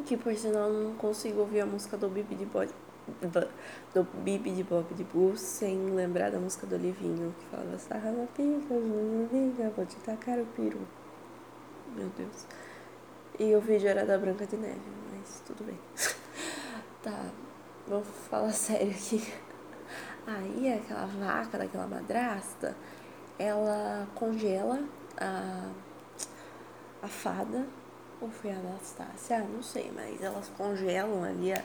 Que 0.06 0.16
por 0.16 0.34
sinal 0.34 0.70
não 0.70 0.94
consigo 0.94 1.40
ouvir 1.40 1.60
a 1.60 1.66
música 1.66 1.96
do 1.96 2.08
Bibi 2.08 2.34
de 2.34 2.44
Bob 2.44 2.68
do 3.92 4.04
Bibi 4.22 4.50
de 4.52 4.64
Bob 4.64 4.94
de 4.94 5.04
Boo 5.04 5.36
sem 5.36 5.90
lembrar 5.90 6.30
da 6.30 6.38
música 6.38 6.66
do 6.66 6.76
Livinho 6.76 7.34
que 7.38 7.44
falava 7.46 7.78
Sarra 7.78 8.10
na 8.10 8.26
pica, 8.26 8.74
liga, 9.32 9.70
vou 9.76 9.84
te 9.84 9.96
tacar 9.96 10.38
o 10.38 10.46
peru. 10.46 10.80
Meu 11.94 12.08
Deus. 12.16 12.46
E 13.38 13.54
o 13.54 13.60
vídeo 13.60 13.88
era 13.88 14.04
da 14.06 14.16
Branca 14.16 14.46
de 14.46 14.56
Neve, 14.56 14.80
mas 15.12 15.42
tudo 15.46 15.64
bem. 15.64 15.78
tá, 17.02 17.26
vou 17.86 18.02
falar 18.02 18.52
sério 18.52 18.90
aqui. 18.90 19.32
Aí 20.26 20.72
aquela 20.72 21.06
vaca 21.06 21.58
daquela 21.58 21.86
madrasta, 21.86 22.74
ela 23.38 24.08
congela 24.14 24.82
a, 25.18 25.68
a 27.02 27.08
fada, 27.08 27.66
ou 28.20 28.30
foi 28.30 28.50
a 28.52 28.56
Anastácia, 28.56 29.38
ah, 29.38 29.40
não 29.40 29.62
sei, 29.62 29.90
mas 29.94 30.22
elas 30.22 30.48
congelam 30.56 31.24
ali 31.24 31.52
a, 31.52 31.62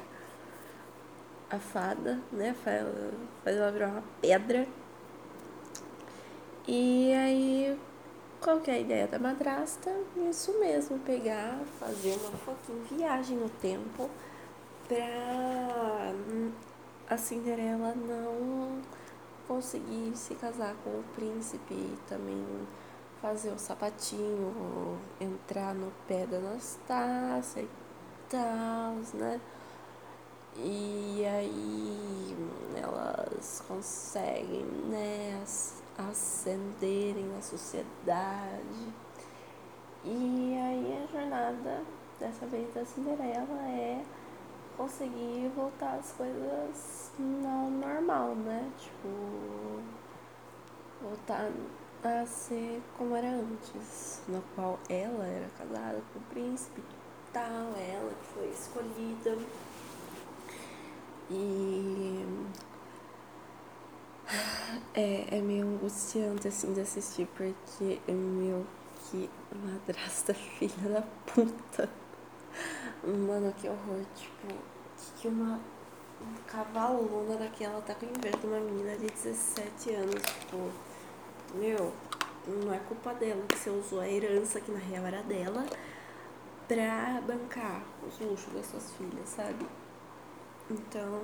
a 1.50 1.60
fada, 1.60 2.20
né? 2.32 2.56
Faz, 2.64 2.86
faz 3.44 3.58
ela 3.58 3.72
virar 3.72 3.88
uma 3.88 4.04
pedra. 4.22 4.68
E 6.68 7.14
aí, 7.14 7.80
qual 8.42 8.60
que 8.60 8.70
é 8.70 8.76
a 8.76 8.80
ideia 8.80 9.08
da 9.08 9.20
madrasta? 9.20 9.92
Isso 10.30 10.60
mesmo, 10.60 11.00
pegar, 11.00 11.60
fazer 11.80 12.18
uma 12.20 12.38
fucking 12.38 12.96
viagem 12.96 13.38
no 13.38 13.50
tempo 13.50 14.10
pra 14.88 16.14
a 17.10 17.18
Cinderela 17.18 17.96
não 17.96 18.82
conseguir 19.48 20.16
se 20.16 20.36
casar 20.36 20.76
com 20.84 20.92
o 20.92 21.04
príncipe 21.16 21.74
e 21.74 21.98
também 22.08 22.46
fazer 23.22 23.50
o 23.50 23.60
sapatinho, 23.60 24.98
entrar 25.20 25.74
no 25.74 25.92
pé 26.08 26.26
da 26.26 26.38
Anastácia 26.38 27.62
e 27.62 27.70
tal, 28.30 28.96
né? 29.14 29.40
E 30.56 31.26
aí 31.26 32.38
elas 32.76 33.64
conseguem, 33.68 34.66
né, 34.90 35.44
ascenderem 35.98 37.26
na 37.26 37.42
sociedade. 37.42 38.94
E 40.04 40.58
aí 40.58 41.04
a 41.04 41.12
jornada 41.12 41.84
dessa 42.20 42.46
vez 42.46 42.74
da 42.74 42.86
Cinderela 42.86 43.62
é 43.68 44.04
conseguir 44.78 45.52
voltar 45.56 45.96
as 45.96 46.14
coisas 46.14 47.12
ao 47.20 47.70
normal, 47.70 48.34
né? 48.36 48.72
Tipo, 48.78 49.82
voltar 51.02 51.52
a 52.04 52.26
ser 52.26 52.82
como 52.98 53.16
era 53.16 53.28
antes, 53.28 54.22
no 54.28 54.42
qual 54.56 54.80
ela 54.88 55.26
era 55.26 55.48
casada 55.58 56.02
com 56.14 56.20
o 56.20 56.24
príncipe 56.24 56.82
tal, 57.34 57.74
ela 57.78 58.12
que 58.12 58.28
foi 58.34 58.50
escolhida. 58.50 59.38
E 61.30 62.26
é, 64.94 65.38
é 65.38 65.42
meio 65.42 65.68
angustiante 65.68 66.48
assim 66.48 66.74
de 66.74 66.82
assistir 66.82 67.28
porque 67.36 68.00
é 68.08 68.12
meu 68.12 68.66
que 69.10 69.30
madrasta 69.54 70.34
filha 70.58 70.90
da 70.90 71.02
puta. 71.26 71.90
Mano, 73.04 73.54
que 73.54 73.68
horror, 73.68 74.04
tipo, 74.16 74.54
que 75.18 75.28
uma 75.28 75.60
cavalona 76.48 77.38
daquela 77.38 77.82
tá 77.82 77.96
com 77.96 78.06
inveja 78.06 78.38
de 78.38 78.48
uma 78.48 78.60
menina 78.60 78.98
de 78.98 79.08
17 79.08 79.94
anos, 79.94 80.22
tipo, 80.22 80.72
meu, 81.56 81.94
não 82.48 82.74
é 82.74 82.80
culpa 82.80 83.14
dela 83.14 83.44
que 83.48 83.58
você 83.58 83.70
usou 83.70 84.00
a 84.00 84.08
herança 84.08 84.60
que 84.60 84.72
na 84.72 84.80
real 84.80 85.06
era 85.06 85.22
dela 85.24 85.66
pra 86.68 87.22
bancar 87.26 87.84
os 88.08 88.20
luxos 88.20 88.54
das 88.54 88.66
suas 88.68 88.92
filhas, 88.94 89.28
sabe? 89.30 89.66
Então, 90.70 91.22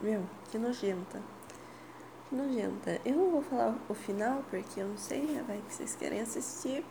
meu, 0.00 0.22
que 0.50 0.58
nojenta. 0.58 1.20
Que 2.28 2.36
nojenta. 2.36 3.00
Eu 3.04 3.16
não 3.16 3.30
vou 3.30 3.42
falar 3.42 3.76
o 3.88 3.94
final 3.94 4.44
porque 4.48 4.80
eu 4.80 4.88
não 4.88 4.96
sei, 4.96 5.42
vai 5.46 5.60
que 5.66 5.74
vocês 5.74 5.96
querem 5.96 6.20
assistir. 6.20 6.84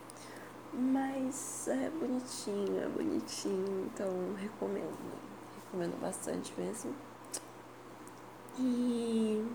Mas 0.74 1.70
é 1.70 1.90
bonitinho, 1.90 2.84
é 2.84 2.88
bonitinho, 2.90 3.86
então 3.86 4.10
recomendo. 4.38 4.98
Recomendo 5.64 5.98
bastante 6.02 6.54
mesmo. 6.58 6.94
E 8.60 9.46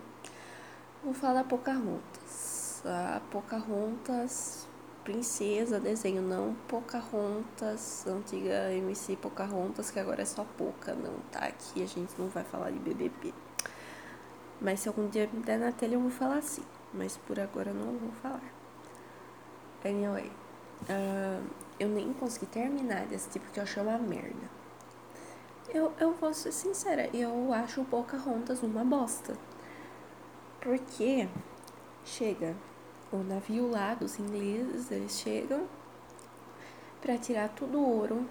vou 1.04 1.12
falar 1.12 1.44
Pocahontas. 1.44 2.49
A 2.84 3.20
Pocahontas, 3.30 4.66
princesa, 5.04 5.78
desenho, 5.78 6.22
não 6.22 6.54
Pocahontas, 6.68 8.06
antiga 8.06 8.72
MC 8.72 9.16
Pocahontas, 9.16 9.90
que 9.90 9.98
agora 9.98 10.22
é 10.22 10.24
só 10.24 10.44
Poca, 10.56 10.94
não, 10.94 11.14
tá? 11.30 11.40
Aqui 11.40 11.82
a 11.82 11.86
gente 11.86 12.14
não 12.18 12.28
vai 12.28 12.44
falar 12.44 12.70
de 12.70 12.78
BBB. 12.78 13.34
Mas 14.60 14.80
se 14.80 14.88
algum 14.88 15.08
dia 15.08 15.28
me 15.32 15.42
der 15.42 15.58
na 15.58 15.72
tela 15.72 15.94
eu 15.94 16.00
vou 16.00 16.10
falar 16.10 16.36
assim. 16.36 16.62
Mas 16.92 17.16
por 17.16 17.38
agora 17.38 17.72
não 17.72 17.98
vou 17.98 18.12
falar. 18.22 18.42
Anyway. 19.84 20.30
Uh, 20.82 21.44
eu 21.78 21.88
nem 21.88 22.12
consegui 22.12 22.46
terminar 22.46 23.06
desse 23.06 23.30
tipo 23.30 23.50
que 23.50 23.60
eu 23.60 23.66
chamo 23.66 23.90
a 23.90 23.98
merda. 23.98 24.50
Eu, 25.72 25.92
eu 25.98 26.12
vou 26.14 26.34
ser 26.34 26.52
sincera, 26.52 27.08
eu 27.14 27.52
acho 27.52 27.84
Pocahontas 27.84 28.62
uma 28.62 28.84
bosta. 28.84 29.36
Porque 30.60 31.28
chega 32.04 32.54
o 33.12 33.18
navio 33.18 33.70
lá 33.70 33.94
dos 33.94 34.18
ingleses, 34.18 34.90
eles 34.90 35.18
chegam 35.18 35.66
para 37.00 37.16
tirar 37.18 37.48
todo 37.50 37.78
o 37.78 37.98
ouro 37.98 38.26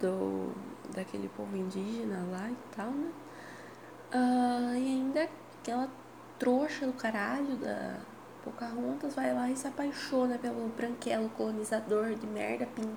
do, 0.00 0.52
daquele 0.94 1.28
povo 1.28 1.56
indígena 1.56 2.24
lá 2.30 2.50
e 2.50 2.56
tal, 2.74 2.90
né? 2.90 3.10
Uh, 4.14 4.76
e 4.76 4.86
ainda 4.86 5.28
aquela 5.60 5.88
trouxa 6.38 6.86
do 6.86 6.92
caralho 6.92 7.56
da, 7.56 7.98
Pocahontas 8.44 9.14
vai 9.14 9.32
lá 9.32 9.50
e 9.50 9.56
se 9.56 9.66
apaixona 9.66 10.36
pelo 10.36 10.68
branquelo 10.68 11.30
colonizador 11.30 12.14
de 12.14 12.26
merda, 12.26 12.66
pin, 12.66 12.92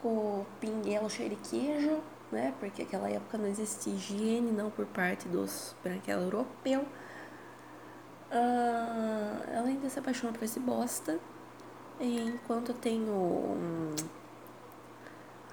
com 0.00 0.46
pinguelo 0.60 1.08
queijo, 1.08 1.98
né? 2.30 2.54
Porque 2.60 2.84
naquela 2.84 3.10
época 3.10 3.36
não 3.36 3.48
existia 3.48 3.92
higiene, 3.92 4.52
não 4.52 4.70
por 4.70 4.86
parte 4.86 5.26
dos 5.26 5.74
branquelos 5.82 6.24
europeus. 6.26 6.86
Uh, 8.30 9.50
ela 9.52 9.68
ainda 9.68 9.88
se 9.88 9.98
apaixona 9.98 10.32
por 10.32 10.44
esse 10.44 10.60
bosta. 10.60 11.18
Enquanto 12.00 12.74
tem. 12.74 13.00
Um, 13.02 13.94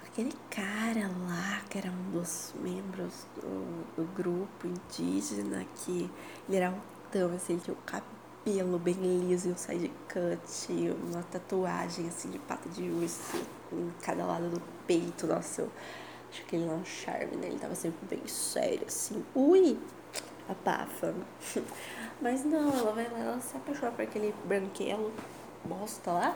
aquele 0.06 0.34
cara 0.50 1.10
lá, 1.28 1.62
que 1.70 1.78
era 1.78 1.90
um 1.90 2.12
dos 2.12 2.54
membros 2.60 3.26
do, 3.36 3.96
do 3.96 4.14
grupo 4.14 4.68
indígena, 4.68 5.66
que 5.76 6.10
ele 6.48 6.58
era 6.58 6.74
boladão, 7.14 7.36
assim, 7.36 7.54
ele 7.54 7.62
tinha 7.62 7.76
o 7.76 7.78
cabelo 7.86 8.80
bem 8.80 8.96
liso 8.96 9.50
e 9.50 9.52
um 9.52 9.58
side 9.58 9.92
cut, 10.08 10.96
uma 11.04 11.24
tatuagem, 11.24 12.08
assim, 12.08 12.30
de 12.32 12.40
pata 12.40 12.68
de 12.70 12.90
urso 12.90 13.38
em 13.72 13.92
cada 14.02 14.26
lado 14.26 14.50
do 14.50 14.62
peito. 14.88 15.28
Nossa, 15.28 15.62
eu 15.62 15.72
acho 16.30 16.44
que 16.46 16.56
ele 16.56 16.66
não 16.66 16.74
é 16.74 16.78
um 16.78 16.86
charme, 16.86 17.36
né? 17.38 17.48
Ele 17.48 17.60
tava 17.60 17.76
sempre 17.76 18.16
bem 18.16 18.28
sério, 18.28 18.86
assim. 18.88 19.24
Ui! 19.36 19.78
Abafa. 20.50 21.14
Mas 22.22 22.44
não, 22.44 22.72
ela 22.74 22.92
vai 22.92 23.10
lá, 23.10 23.20
ela 23.20 23.40
se 23.42 23.56
apaixona 23.58 23.92
por 23.92 24.02
aquele 24.02 24.34
branquelo 24.46 25.12
bosta 25.66 26.12
lá. 26.12 26.36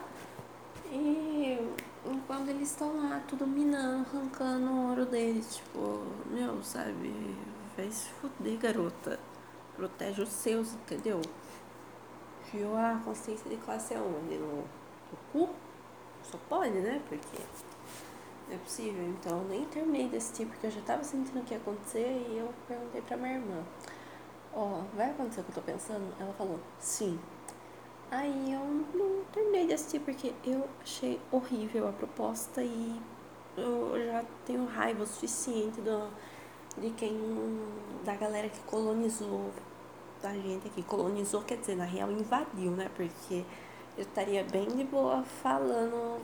E 0.91 1.59
quando 2.25 2.49
eles 2.49 2.71
estão 2.71 2.95
lá, 2.95 3.21
tudo 3.27 3.45
minando, 3.45 4.07
arrancando 4.09 4.71
o 4.71 4.89
ouro 4.89 5.05
deles, 5.05 5.57
tipo, 5.57 6.03
meu, 6.27 6.63
sabe? 6.63 7.13
Vai 7.75 7.91
se 7.91 8.09
fuder, 8.09 8.57
garota. 8.57 9.19
Protege 9.75 10.21
os 10.21 10.29
seus, 10.29 10.73
entendeu? 10.73 11.21
Viu 12.51 12.75
a 12.77 12.99
consciência 13.03 13.49
de 13.49 13.57
classe 13.57 13.93
aonde? 13.93 14.37
No, 14.37 14.57
no 14.57 15.17
cu? 15.31 15.49
Só 16.23 16.37
pode, 16.49 16.79
né? 16.79 17.01
Porque 17.07 17.37
não 18.47 18.55
é 18.55 18.57
possível. 18.57 19.03
Então, 19.09 19.43
nem 19.43 19.65
terminei 19.65 20.07
desse 20.07 20.33
tipo, 20.33 20.51
porque 20.51 20.67
eu 20.67 20.71
já 20.71 20.81
tava 20.81 21.03
sentindo 21.03 21.39
o 21.41 21.43
que 21.43 21.53
ia 21.53 21.59
acontecer 21.59 22.25
e 22.29 22.37
eu 22.37 22.53
perguntei 22.67 23.01
pra 23.01 23.17
minha 23.17 23.35
irmã: 23.35 23.63
Ó, 24.57 24.79
oh, 24.79 24.97
vai 24.97 25.11
acontecer 25.11 25.41
o 25.41 25.43
que 25.43 25.51
eu 25.51 25.55
tô 25.55 25.61
pensando? 25.61 26.11
Ela 26.19 26.33
falou: 26.33 26.59
Sim. 26.79 27.19
Aí 28.09 28.53
eu 28.53 28.59
não 28.95 29.23
terminei 29.31 29.67
de 29.67 29.73
assistir 29.73 29.99
porque 29.99 30.33
eu 30.43 30.67
achei 30.81 31.21
horrível 31.31 31.87
a 31.87 31.91
proposta 31.91 32.63
e 32.63 32.99
eu 33.55 33.93
já 34.03 34.25
tenho 34.47 34.65
raiva 34.65 35.03
o 35.03 35.05
suficiente 35.05 35.79
do, 35.81 36.09
de 36.75 36.89
quem. 36.91 37.15
da 38.03 38.15
galera 38.15 38.49
que 38.49 38.59
colonizou 38.61 39.51
a 40.23 40.33
gente 40.33 40.67
aqui. 40.67 40.81
Colonizou, 40.81 41.43
quer 41.43 41.57
dizer, 41.57 41.75
na 41.75 41.85
real 41.85 42.11
invadiu, 42.11 42.71
né? 42.71 42.89
Porque 42.95 43.45
eu 43.95 44.01
estaria 44.01 44.43
bem 44.43 44.65
de 44.69 44.83
boa 44.85 45.21
falando. 45.21 46.19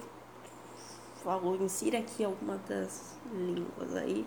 Falou, 1.24 1.56
insira 1.56 2.00
aqui 2.00 2.24
alguma 2.24 2.58
das 2.68 3.16
línguas 3.32 3.96
aí 3.96 4.26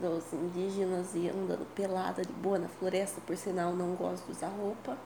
dos 0.00 0.32
indígenas 0.32 1.14
e 1.14 1.28
andando 1.28 1.66
pelada 1.74 2.22
de 2.22 2.32
boa 2.32 2.58
na 2.58 2.68
floresta, 2.68 3.20
por 3.20 3.36
sinal 3.36 3.72
não 3.74 3.94
gosto 3.94 4.26
de 4.26 4.32
usar 4.32 4.48
roupa. 4.48 4.96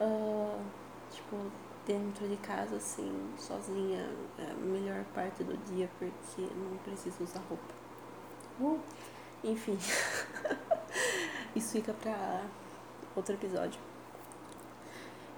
Uh, 0.00 0.60
tipo, 1.10 1.36
dentro 1.86 2.28
de 2.28 2.36
casa, 2.36 2.76
assim, 2.76 3.12
sozinha, 3.38 4.08
é 4.38 4.50
a 4.50 4.54
melhor 4.54 5.04
parte 5.14 5.42
do 5.42 5.56
dia, 5.72 5.88
porque 5.98 6.42
não 6.54 6.76
preciso 6.78 7.24
usar 7.24 7.40
roupa. 7.48 7.74
Uh, 8.60 8.80
enfim, 9.44 9.78
isso 11.56 11.72
fica 11.72 11.92
pra 11.92 12.42
outro 13.16 13.34
episódio. 13.34 13.80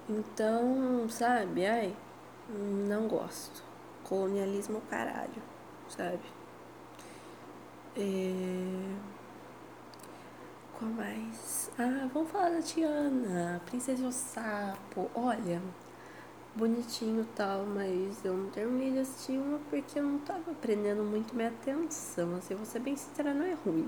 Então, 0.07 1.07
sabe, 1.09 1.65
ai, 1.65 1.95
não 2.49 3.07
gosto. 3.07 3.63
Colonialismo 4.03 4.81
caralho, 4.89 5.41
sabe? 5.89 6.19
É... 7.97 8.95
Qual 10.77 10.91
mais? 10.91 11.71
Ah, 11.79 12.09
vamos 12.13 12.29
falar 12.29 12.49
da 12.49 12.61
Tiana, 12.61 13.61
Princesa 13.65 14.03
do 14.03 14.11
Sapo. 14.11 15.09
Olha, 15.15 15.61
bonitinho 16.53 17.21
e 17.21 17.25
tal, 17.35 17.65
mas 17.65 18.25
eu 18.25 18.33
não 18.35 18.49
terminei 18.49 18.91
de 18.91 18.99
assistir 18.99 19.37
uma 19.37 19.59
porque 19.69 19.97
eu 19.97 20.03
não 20.03 20.19
tava 20.19 20.53
prendendo 20.55 21.03
muito 21.03 21.33
minha 21.33 21.47
atenção. 21.47 22.35
Assim, 22.35 22.53
vou 22.55 22.65
ser 22.65 22.79
bem 22.79 22.97
sincera, 22.97 23.33
não 23.33 23.45
é 23.45 23.53
ruim. 23.65 23.87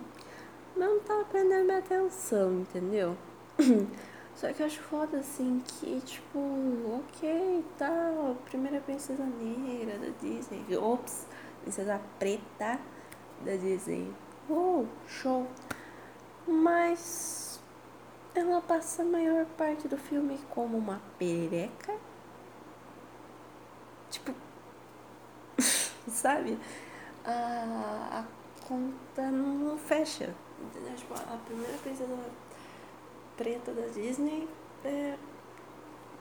Mas 0.73 0.87
eu 0.87 0.95
não 0.95 1.01
tava 1.01 1.25
prendendo 1.25 1.65
minha 1.65 1.79
atenção, 1.79 2.61
entendeu? 2.61 3.17
Só 4.35 4.53
que 4.53 4.61
eu 4.61 4.67
acho 4.67 4.79
foda 4.83 5.17
assim 5.17 5.61
que, 5.67 5.99
tipo, 6.01 6.39
ok, 7.01 7.65
tal, 7.77 8.37
primeira 8.45 8.79
princesa 8.79 9.25
negra 9.25 9.97
da 9.97 10.07
Disney. 10.21 10.63
Ops, 10.77 11.25
princesa 11.63 11.99
preta 12.17 12.79
da 13.41 13.55
Disney. 13.55 14.13
Oh, 14.49 14.85
show! 15.07 15.47
Mas 16.47 17.59
ela 18.33 18.61
passa 18.61 19.01
a 19.01 19.05
maior 19.05 19.45
parte 19.57 19.87
do 19.87 19.97
filme 19.97 20.39
como 20.49 20.77
uma 20.77 21.01
perereca. 21.17 21.93
Tipo, 24.09 24.33
sabe? 26.07 26.57
A, 27.25 28.23
a 28.23 28.65
conta 28.67 29.29
não 29.31 29.77
fecha. 29.77 30.33
Tipo, 30.95 31.13
a 31.13 31.37
primeira 31.45 31.77
princesa 31.79 32.17
preta 33.35 33.71
da 33.71 33.87
Disney 33.87 34.47
é, 34.83 35.17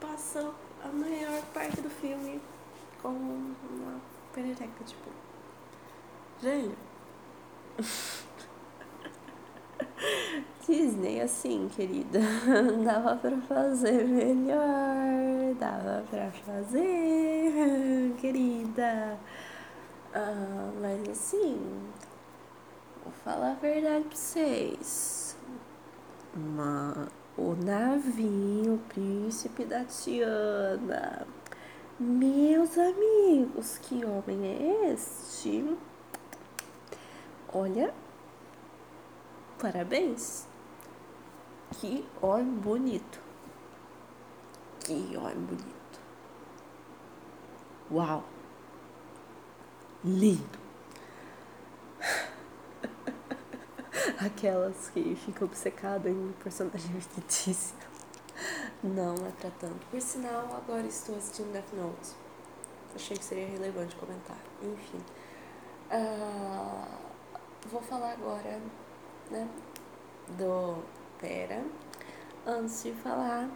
passa 0.01 0.53
a 0.83 0.89
maior 0.89 1.43
parte 1.55 1.81
do 1.81 1.89
filme 1.89 2.41
como 3.01 3.55
uma 3.71 4.01
perereca, 4.33 4.85
tipo. 4.85 5.11
Velho. 6.41 6.77
Disney, 10.67 11.21
assim, 11.21 11.69
querida, 11.75 12.21
dava 12.85 13.17
pra 13.17 13.37
fazer 13.43 14.05
melhor, 14.05 15.55
dava 15.59 16.05
pra 16.11 16.31
fazer, 16.33 18.15
querida. 18.21 19.19
Ah, 20.15 20.71
mas 20.81 21.09
assim, 21.09 21.59
vou 23.05 23.13
falar 23.25 23.53
a 23.53 23.55
verdade 23.55 24.05
pra 24.05 24.17
vocês. 24.17 25.37
Uma, 26.35 27.09
o 27.37 27.55
navio, 27.55 28.75
o 28.75 28.79
príncipe 28.89 29.65
da 29.65 29.85
Tiana. 29.85 31.27
Meus 31.99 32.77
amigos, 32.77 33.79
que 33.79 34.05
homem 34.05 34.45
é 34.45 34.93
este? 34.93 35.65
Olha, 37.59 37.95
parabéns. 39.59 40.47
Que 41.73 42.07
homem 42.21 42.53
bonito. 42.57 43.19
Que 44.81 45.17
homem 45.17 45.39
bonito. 45.39 46.01
Uau. 47.91 48.25
Lindo. 50.05 50.59
Aquelas 54.21 54.91
que 54.91 55.17
ficam 55.17 55.49
obcecadas 55.49 56.13
em 56.13 56.33
personagem 56.45 57.01
fictício. 57.01 57.75
Não, 58.85 59.15
é 59.15 59.31
pra 59.41 59.51
tanto. 59.59 59.87
Por 59.87 60.03
sinal, 60.03 60.55
agora 60.55 60.87
estou 60.87 61.17
assistindo 61.17 61.55
Death 61.55 61.73
Note. 61.73 62.11
Achei 62.95 63.17
que 63.17 63.25
seria 63.25 63.49
relevante 63.49 63.97
comentar. 63.97 64.37
Enfim. 64.63 65.01
Uh, 65.91 67.06
vou 67.67 67.83
falar 67.83 68.13
agora, 68.13 68.61
né, 69.31 69.49
do. 70.39 70.83
Pera. 71.19 71.65
Antes 72.47 72.83
de 72.85 72.93
falar, 72.93 73.49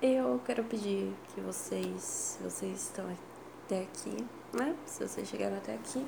eu 0.00 0.40
quero 0.46 0.62
pedir 0.64 1.12
que 1.34 1.40
vocês, 1.40 2.38
vocês 2.40 2.82
estão 2.82 3.04
até 3.64 3.82
aqui, 3.82 4.24
né? 4.52 4.76
Se 4.86 5.06
vocês 5.06 5.28
chegaram 5.28 5.56
até 5.56 5.74
aqui, 5.74 6.06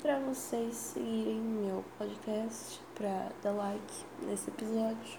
para 0.00 0.18
vocês 0.20 0.74
seguirem 0.74 1.40
meu 1.40 1.84
podcast, 1.98 2.80
para 2.94 3.30
dar 3.42 3.52
like 3.52 4.04
nesse 4.22 4.48
episódio 4.48 5.18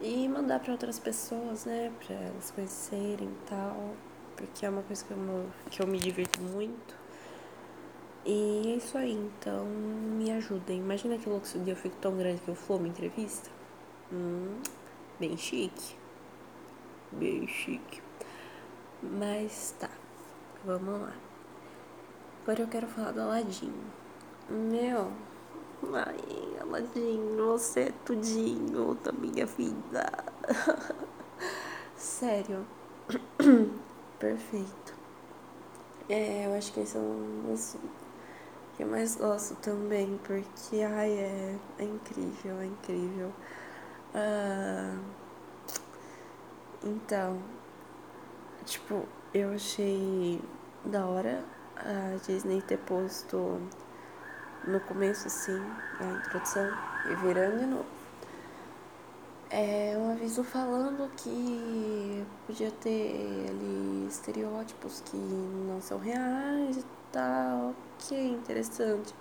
e 0.00 0.28
mandar 0.28 0.60
para 0.60 0.72
outras 0.72 0.98
pessoas, 0.98 1.64
né? 1.64 1.92
Para 2.04 2.16
elas 2.16 2.50
conhecerem 2.50 3.28
e 3.28 3.48
tal, 3.48 3.94
porque 4.36 4.66
é 4.66 4.68
uma 4.68 4.82
coisa 4.82 5.04
que 5.04 5.12
eu, 5.12 5.50
que 5.70 5.80
eu 5.80 5.86
me 5.86 5.98
divirto 5.98 6.40
muito. 6.42 6.99
E 8.24 8.72
é 8.72 8.76
isso 8.76 8.98
aí, 8.98 9.12
então 9.12 9.64
me 9.64 10.30
ajudem. 10.32 10.78
Imagina 10.80 11.16
que 11.16 11.28
louco 11.28 11.46
se 11.46 11.58
dia 11.58 11.72
eu 11.72 11.76
fico 11.76 11.96
tão 11.96 12.16
grande 12.16 12.40
que 12.42 12.48
eu 12.48 12.54
for 12.54 12.78
uma 12.78 12.88
entrevista. 12.88 13.50
Hum, 14.12 14.60
bem 15.18 15.36
chique. 15.36 15.96
Bem 17.12 17.46
chique. 17.46 18.02
Mas 19.02 19.74
tá, 19.78 19.88
vamos 20.64 21.00
lá. 21.00 21.14
Agora 22.42 22.60
eu 22.60 22.68
quero 22.68 22.86
falar 22.88 23.12
do 23.12 23.20
Aladim. 23.20 23.72
Meu, 24.50 25.10
ai, 25.94 26.60
Aladim, 26.60 27.36
você 27.36 27.80
é 27.80 27.92
tudinho 28.04 28.94
da 28.96 29.12
minha 29.12 29.46
vida. 29.46 30.12
Sério. 31.96 32.66
Perfeito. 34.18 34.94
É, 36.08 36.46
eu 36.46 36.54
acho 36.54 36.72
que 36.72 36.80
esse 36.80 36.96
é 36.96 37.00
um 37.00 37.44
que 38.80 38.84
eu 38.84 38.88
mais 38.88 39.14
gosto 39.14 39.54
também, 39.56 40.18
porque 40.24 40.82
ai, 40.82 41.10
é, 41.10 41.58
é 41.78 41.84
incrível, 41.84 42.60
é 42.60 42.64
incrível. 42.64 43.30
Uh, 44.14 44.98
então, 46.82 47.38
tipo, 48.64 49.06
eu 49.34 49.52
achei 49.52 50.40
da 50.86 51.04
hora 51.04 51.44
a 51.76 52.16
Disney 52.26 52.62
ter 52.62 52.78
posto 52.78 53.60
no 54.66 54.80
começo 54.80 55.26
assim 55.26 55.60
a 56.00 56.04
introdução 56.18 56.66
e 57.10 57.14
virando 57.16 57.58
de 57.58 57.66
novo. 57.66 57.86
é 59.50 59.94
um 59.98 60.12
aviso 60.12 60.42
falando 60.42 61.10
que 61.16 62.24
podia 62.46 62.70
ter 62.70 63.46
ali 63.50 64.06
estereótipos 64.08 65.02
que 65.02 65.18
não 65.18 65.82
são 65.82 65.98
reais 65.98 66.82
que 67.98 68.14
é 68.14 68.24
interessante. 68.26 69.14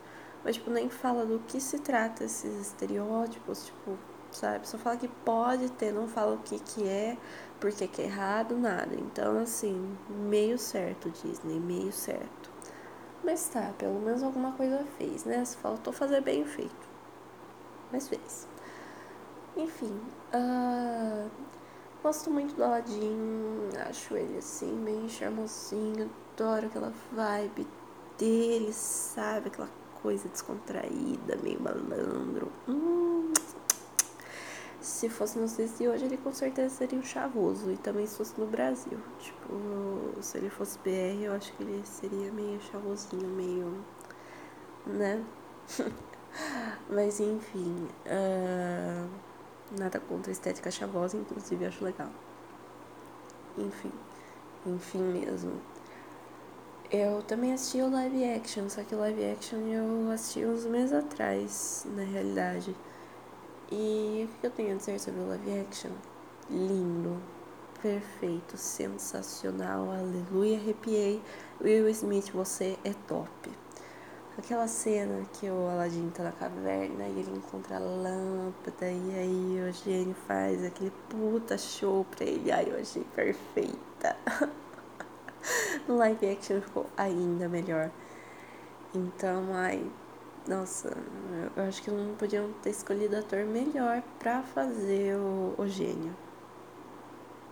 Mas, 0.43 0.55
tipo, 0.55 0.69
nem 0.69 0.89
fala 0.89 1.25
do 1.25 1.39
que 1.39 1.59
se 1.59 1.79
trata 1.79 2.23
esses 2.23 2.67
estereótipos, 2.67 3.65
tipo, 3.65 3.97
sabe? 4.31 4.67
Só 4.67 4.77
fala 4.77 4.97
que 4.97 5.07
pode 5.07 5.69
ter, 5.71 5.91
não 5.91 6.07
fala 6.07 6.35
o 6.35 6.39
que 6.39 6.59
que 6.59 6.87
é, 6.87 7.17
porque 7.59 7.87
que 7.87 8.01
é 8.01 8.05
errado, 8.05 8.57
nada. 8.57 8.95
Então, 8.95 9.39
assim, 9.39 9.97
meio 10.09 10.57
certo, 10.57 11.09
Disney, 11.09 11.59
meio 11.59 11.91
certo. 11.91 12.49
Mas 13.23 13.49
tá, 13.49 13.73
pelo 13.77 13.99
menos 13.99 14.23
alguma 14.23 14.53
coisa 14.53 14.85
fez, 14.97 15.25
né? 15.25 15.43
Se 15.43 15.57
faltou 15.57 15.91
fazer 15.91 16.21
bem 16.21 16.45
feito. 16.45 16.89
Mas 17.91 18.07
fez. 18.07 18.47
Enfim, 19.57 19.99
uh, 20.33 21.29
gosto 22.01 22.31
muito 22.31 22.55
do 22.55 22.63
Aladdin, 22.63 23.69
acho 23.89 24.15
ele 24.15 24.37
assim, 24.37 24.83
bem 24.85 25.09
charmosinho, 25.09 26.09
adoro 26.33 26.67
aquela 26.67 26.93
vibe 27.11 27.67
dele, 28.19 28.71
sabe? 28.73 29.47
Aquela 29.47 29.69
coisa 30.03 30.27
descontraída, 30.29 31.37
meio 31.41 31.59
malandro. 31.61 32.51
Hum. 32.67 33.33
Se 34.81 35.09
fosse 35.09 35.37
nos 35.39 35.55
dias 35.55 35.77
de 35.77 35.87
hoje, 35.87 36.05
ele 36.05 36.17
com 36.17 36.31
certeza 36.31 36.73
seria 36.75 36.99
um 36.99 37.03
chavoso. 37.03 37.71
E 37.71 37.77
também 37.77 38.05
se 38.05 38.17
fosse 38.17 38.39
no 38.39 38.45
Brasil. 38.45 38.97
Tipo, 39.19 40.21
se 40.21 40.37
ele 40.37 40.49
fosse 40.49 40.77
BR, 40.79 41.23
eu 41.23 41.33
acho 41.33 41.51
que 41.53 41.63
ele 41.63 41.81
seria 41.85 42.31
meio 42.31 42.59
chavosinho, 42.61 43.27
meio. 43.27 43.83
né? 44.85 45.23
Mas 46.89 47.19
enfim. 47.19 47.87
Uh, 48.05 49.09
nada 49.79 49.99
contra 49.99 50.31
a 50.31 50.33
estética 50.33 50.71
chavosa, 50.71 51.17
inclusive 51.17 51.65
acho 51.65 51.83
legal. 51.83 52.09
Enfim. 53.57 53.91
Enfim 54.65 55.01
mesmo. 55.03 55.53
Eu 56.91 57.21
também 57.21 57.53
assisti 57.53 57.79
o 57.83 57.91
live 57.91 58.23
action, 58.33 58.67
só 58.67 58.83
que 58.83 58.95
o 58.95 58.97
live 58.97 59.23
action 59.23 59.59
eu 59.59 60.09
assisti 60.11 60.43
uns 60.43 60.65
meses 60.65 60.91
atrás, 60.91 61.85
na 61.95 62.01
realidade. 62.01 62.75
E 63.71 64.27
o 64.27 64.39
que 64.39 64.47
eu 64.47 64.49
tenho 64.49 64.73
a 64.73 64.77
dizer 64.77 64.99
sobre 64.99 65.19
o 65.19 65.27
live 65.27 65.59
action? 65.59 65.91
Lindo, 66.49 67.21
perfeito, 67.79 68.57
sensacional, 68.57 69.91
aleluia, 69.91 70.57
arrepiei. 70.57 71.21
Will 71.61 71.87
Smith, 71.89 72.31
você 72.31 72.75
é 72.83 72.91
top. 73.07 73.51
Aquela 74.35 74.67
cena 74.67 75.27
que 75.33 75.47
o 75.47 75.67
Aladdin 75.69 76.09
tá 76.09 76.23
na 76.23 76.31
caverna 76.31 77.07
e 77.07 77.19
ele 77.19 77.37
encontra 77.37 77.75
a 77.75 77.79
lâmpada 77.79 78.89
e 78.91 79.11
aí 79.13 79.69
o 79.69 79.71
gênio 79.71 80.15
faz 80.25 80.65
aquele 80.65 80.91
puta 81.07 81.55
show 81.55 82.03
pra 82.05 82.25
ele. 82.25 82.51
Ai, 82.51 82.67
eu 82.67 82.79
achei 82.79 83.03
perfeita. 83.15 84.17
no 85.87 85.97
live 85.97 86.29
action 86.29 86.61
ficou 86.61 86.85
ainda 86.97 87.47
melhor. 87.47 87.89
Então, 88.93 89.53
ai, 89.53 89.85
nossa, 90.47 90.91
eu 91.55 91.63
acho 91.63 91.81
que 91.83 91.91
não 91.91 92.15
podiam 92.15 92.51
ter 92.63 92.71
escolhido 92.71 93.17
ator 93.17 93.45
melhor 93.45 94.01
pra 94.17 94.41
fazer 94.41 95.15
o, 95.15 95.53
o 95.57 95.67
gênio. 95.67 96.15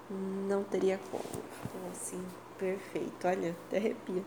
Não 0.09 0.63
teria 0.63 0.99
como. 1.11 1.23
Ficou 1.23 1.91
assim, 1.91 2.23
perfeito. 2.57 3.27
Olha, 3.27 3.55
até 3.67 3.77
arrepia. 3.77 4.23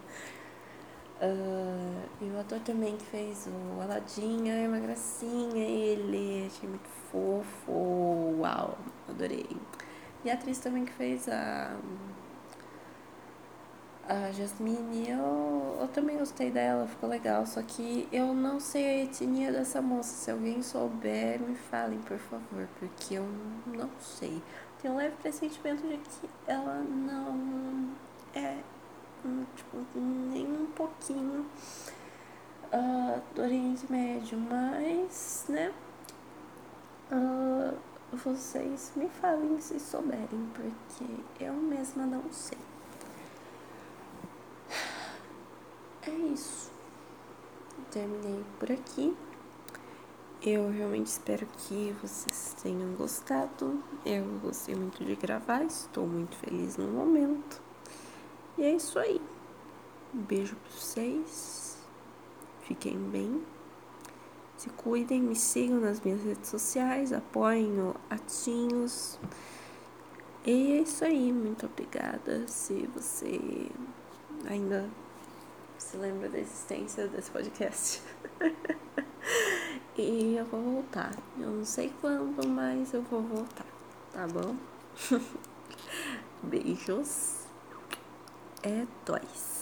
Uh, 1.21 2.09
e 2.23 2.31
o 2.31 2.41
ator 2.41 2.61
também 2.61 2.97
que 2.97 3.05
fez 3.05 3.47
o 3.47 3.83
Aladdin, 3.83 4.49
é 4.49 4.67
uma 4.67 4.79
gracinha, 4.79 5.63
ele, 5.63 6.47
achei 6.47 6.67
muito 6.67 6.89
fofo, 7.11 8.39
uau, 8.39 8.79
adorei. 9.07 9.47
E 10.25 10.31
a 10.31 10.35
atriz 10.35 10.59
também 10.61 10.85
que 10.85 10.93
fez 10.93 11.29
a 11.29 11.77
a 14.11 14.33
Jasmine, 14.33 15.09
eu, 15.09 15.79
eu 15.81 15.89
também 15.89 16.19
gostei 16.19 16.51
dela, 16.51 16.87
ficou 16.89 17.09
legal. 17.09 17.47
Só 17.47 17.63
que 17.63 18.09
eu 18.11 18.35
não 18.35 18.59
sei 18.59 18.85
a 18.85 19.05
etnia 19.05 19.53
dessa 19.53 19.81
moça. 19.81 20.13
Se 20.13 20.31
alguém 20.33 20.61
souber, 20.63 21.41
me 21.41 21.55
falem, 21.55 22.01
por 22.01 22.19
favor, 22.19 22.69
porque 22.81 23.15
eu 23.15 23.27
não 23.67 23.89
sei. 24.01 24.43
Tenho 24.83 24.95
um 24.95 24.97
leve 24.97 25.15
pressentimento 25.23 25.87
de 25.87 25.97
que 25.97 26.29
ela 26.49 26.81
não 26.81 27.91
é, 28.35 28.59
tipo, 29.55 29.77
nem 29.95 30.45
um 30.45 30.67
pouquinho 30.67 31.47
uh, 32.73 33.21
do 33.35 33.43
Oriente 33.43 33.87
Médio, 33.91 34.39
mas, 34.39 35.47
né? 35.49 35.73
Uh, 37.13 37.77
vocês 38.13 38.93
me 38.97 39.09
falem 39.09 39.61
se 39.61 39.79
souberem, 39.79 40.51
porque 40.53 41.05
eu 41.45 41.55
mesma 41.55 42.07
não 42.07 42.25
sei. 42.33 42.70
É 46.07 46.11
isso. 46.11 46.71
Terminei 47.91 48.45
por 48.59 48.71
aqui. 48.71 49.17
Eu 50.43 50.71
realmente 50.71 51.09
espero 51.09 51.47
que 51.47 51.95
vocês 52.01 52.57
tenham 52.63 52.95
gostado. 52.95 53.83
Eu 54.07 54.25
gostei 54.41 54.75
muito 54.75 55.05
de 55.05 55.15
gravar, 55.15 55.63
estou 55.65 56.07
muito 56.07 56.35
feliz 56.37 56.79
no 56.79 56.87
momento. 56.89 57.61
E 58.57 58.63
é 58.63 58.73
isso 58.75 58.99
aí. 58.99 59.21
Um 60.15 60.23
beijo 60.23 60.57
pra 60.57 60.71
vocês. 60.73 61.79
Fiquem 62.63 62.97
bem. 62.97 63.43
Se 64.57 64.71
cuidem, 64.71 65.21
me 65.21 65.37
sigam 65.37 65.81
nas 65.81 66.01
minhas 66.01 66.23
redes 66.23 66.49
sociais, 66.49 67.13
apoiem 67.13 67.79
o 67.81 67.95
Atinhos. 68.09 69.19
E 70.47 70.73
é 70.73 70.81
isso 70.83 71.05
aí. 71.05 71.33
Muito 71.33 71.67
obrigada. 71.67 72.49
Se 72.49 72.89
você 72.95 73.71
ainda 74.49 74.89
se 75.81 75.97
lembra 75.97 76.29
da 76.29 76.39
existência 76.39 77.09
desse 77.09 77.31
podcast. 77.31 78.03
e 79.97 80.37
eu 80.37 80.45
vou 80.45 80.61
voltar. 80.61 81.11
Eu 81.39 81.51
não 81.51 81.65
sei 81.65 81.93
quando, 82.01 82.47
mas 82.47 82.93
eu 82.93 83.03
vou 83.03 83.23
voltar. 83.23 83.67
Tá 84.13 84.27
bom? 84.29 84.55
Beijos. 86.43 87.47
É 88.63 88.87
dois. 89.07 89.60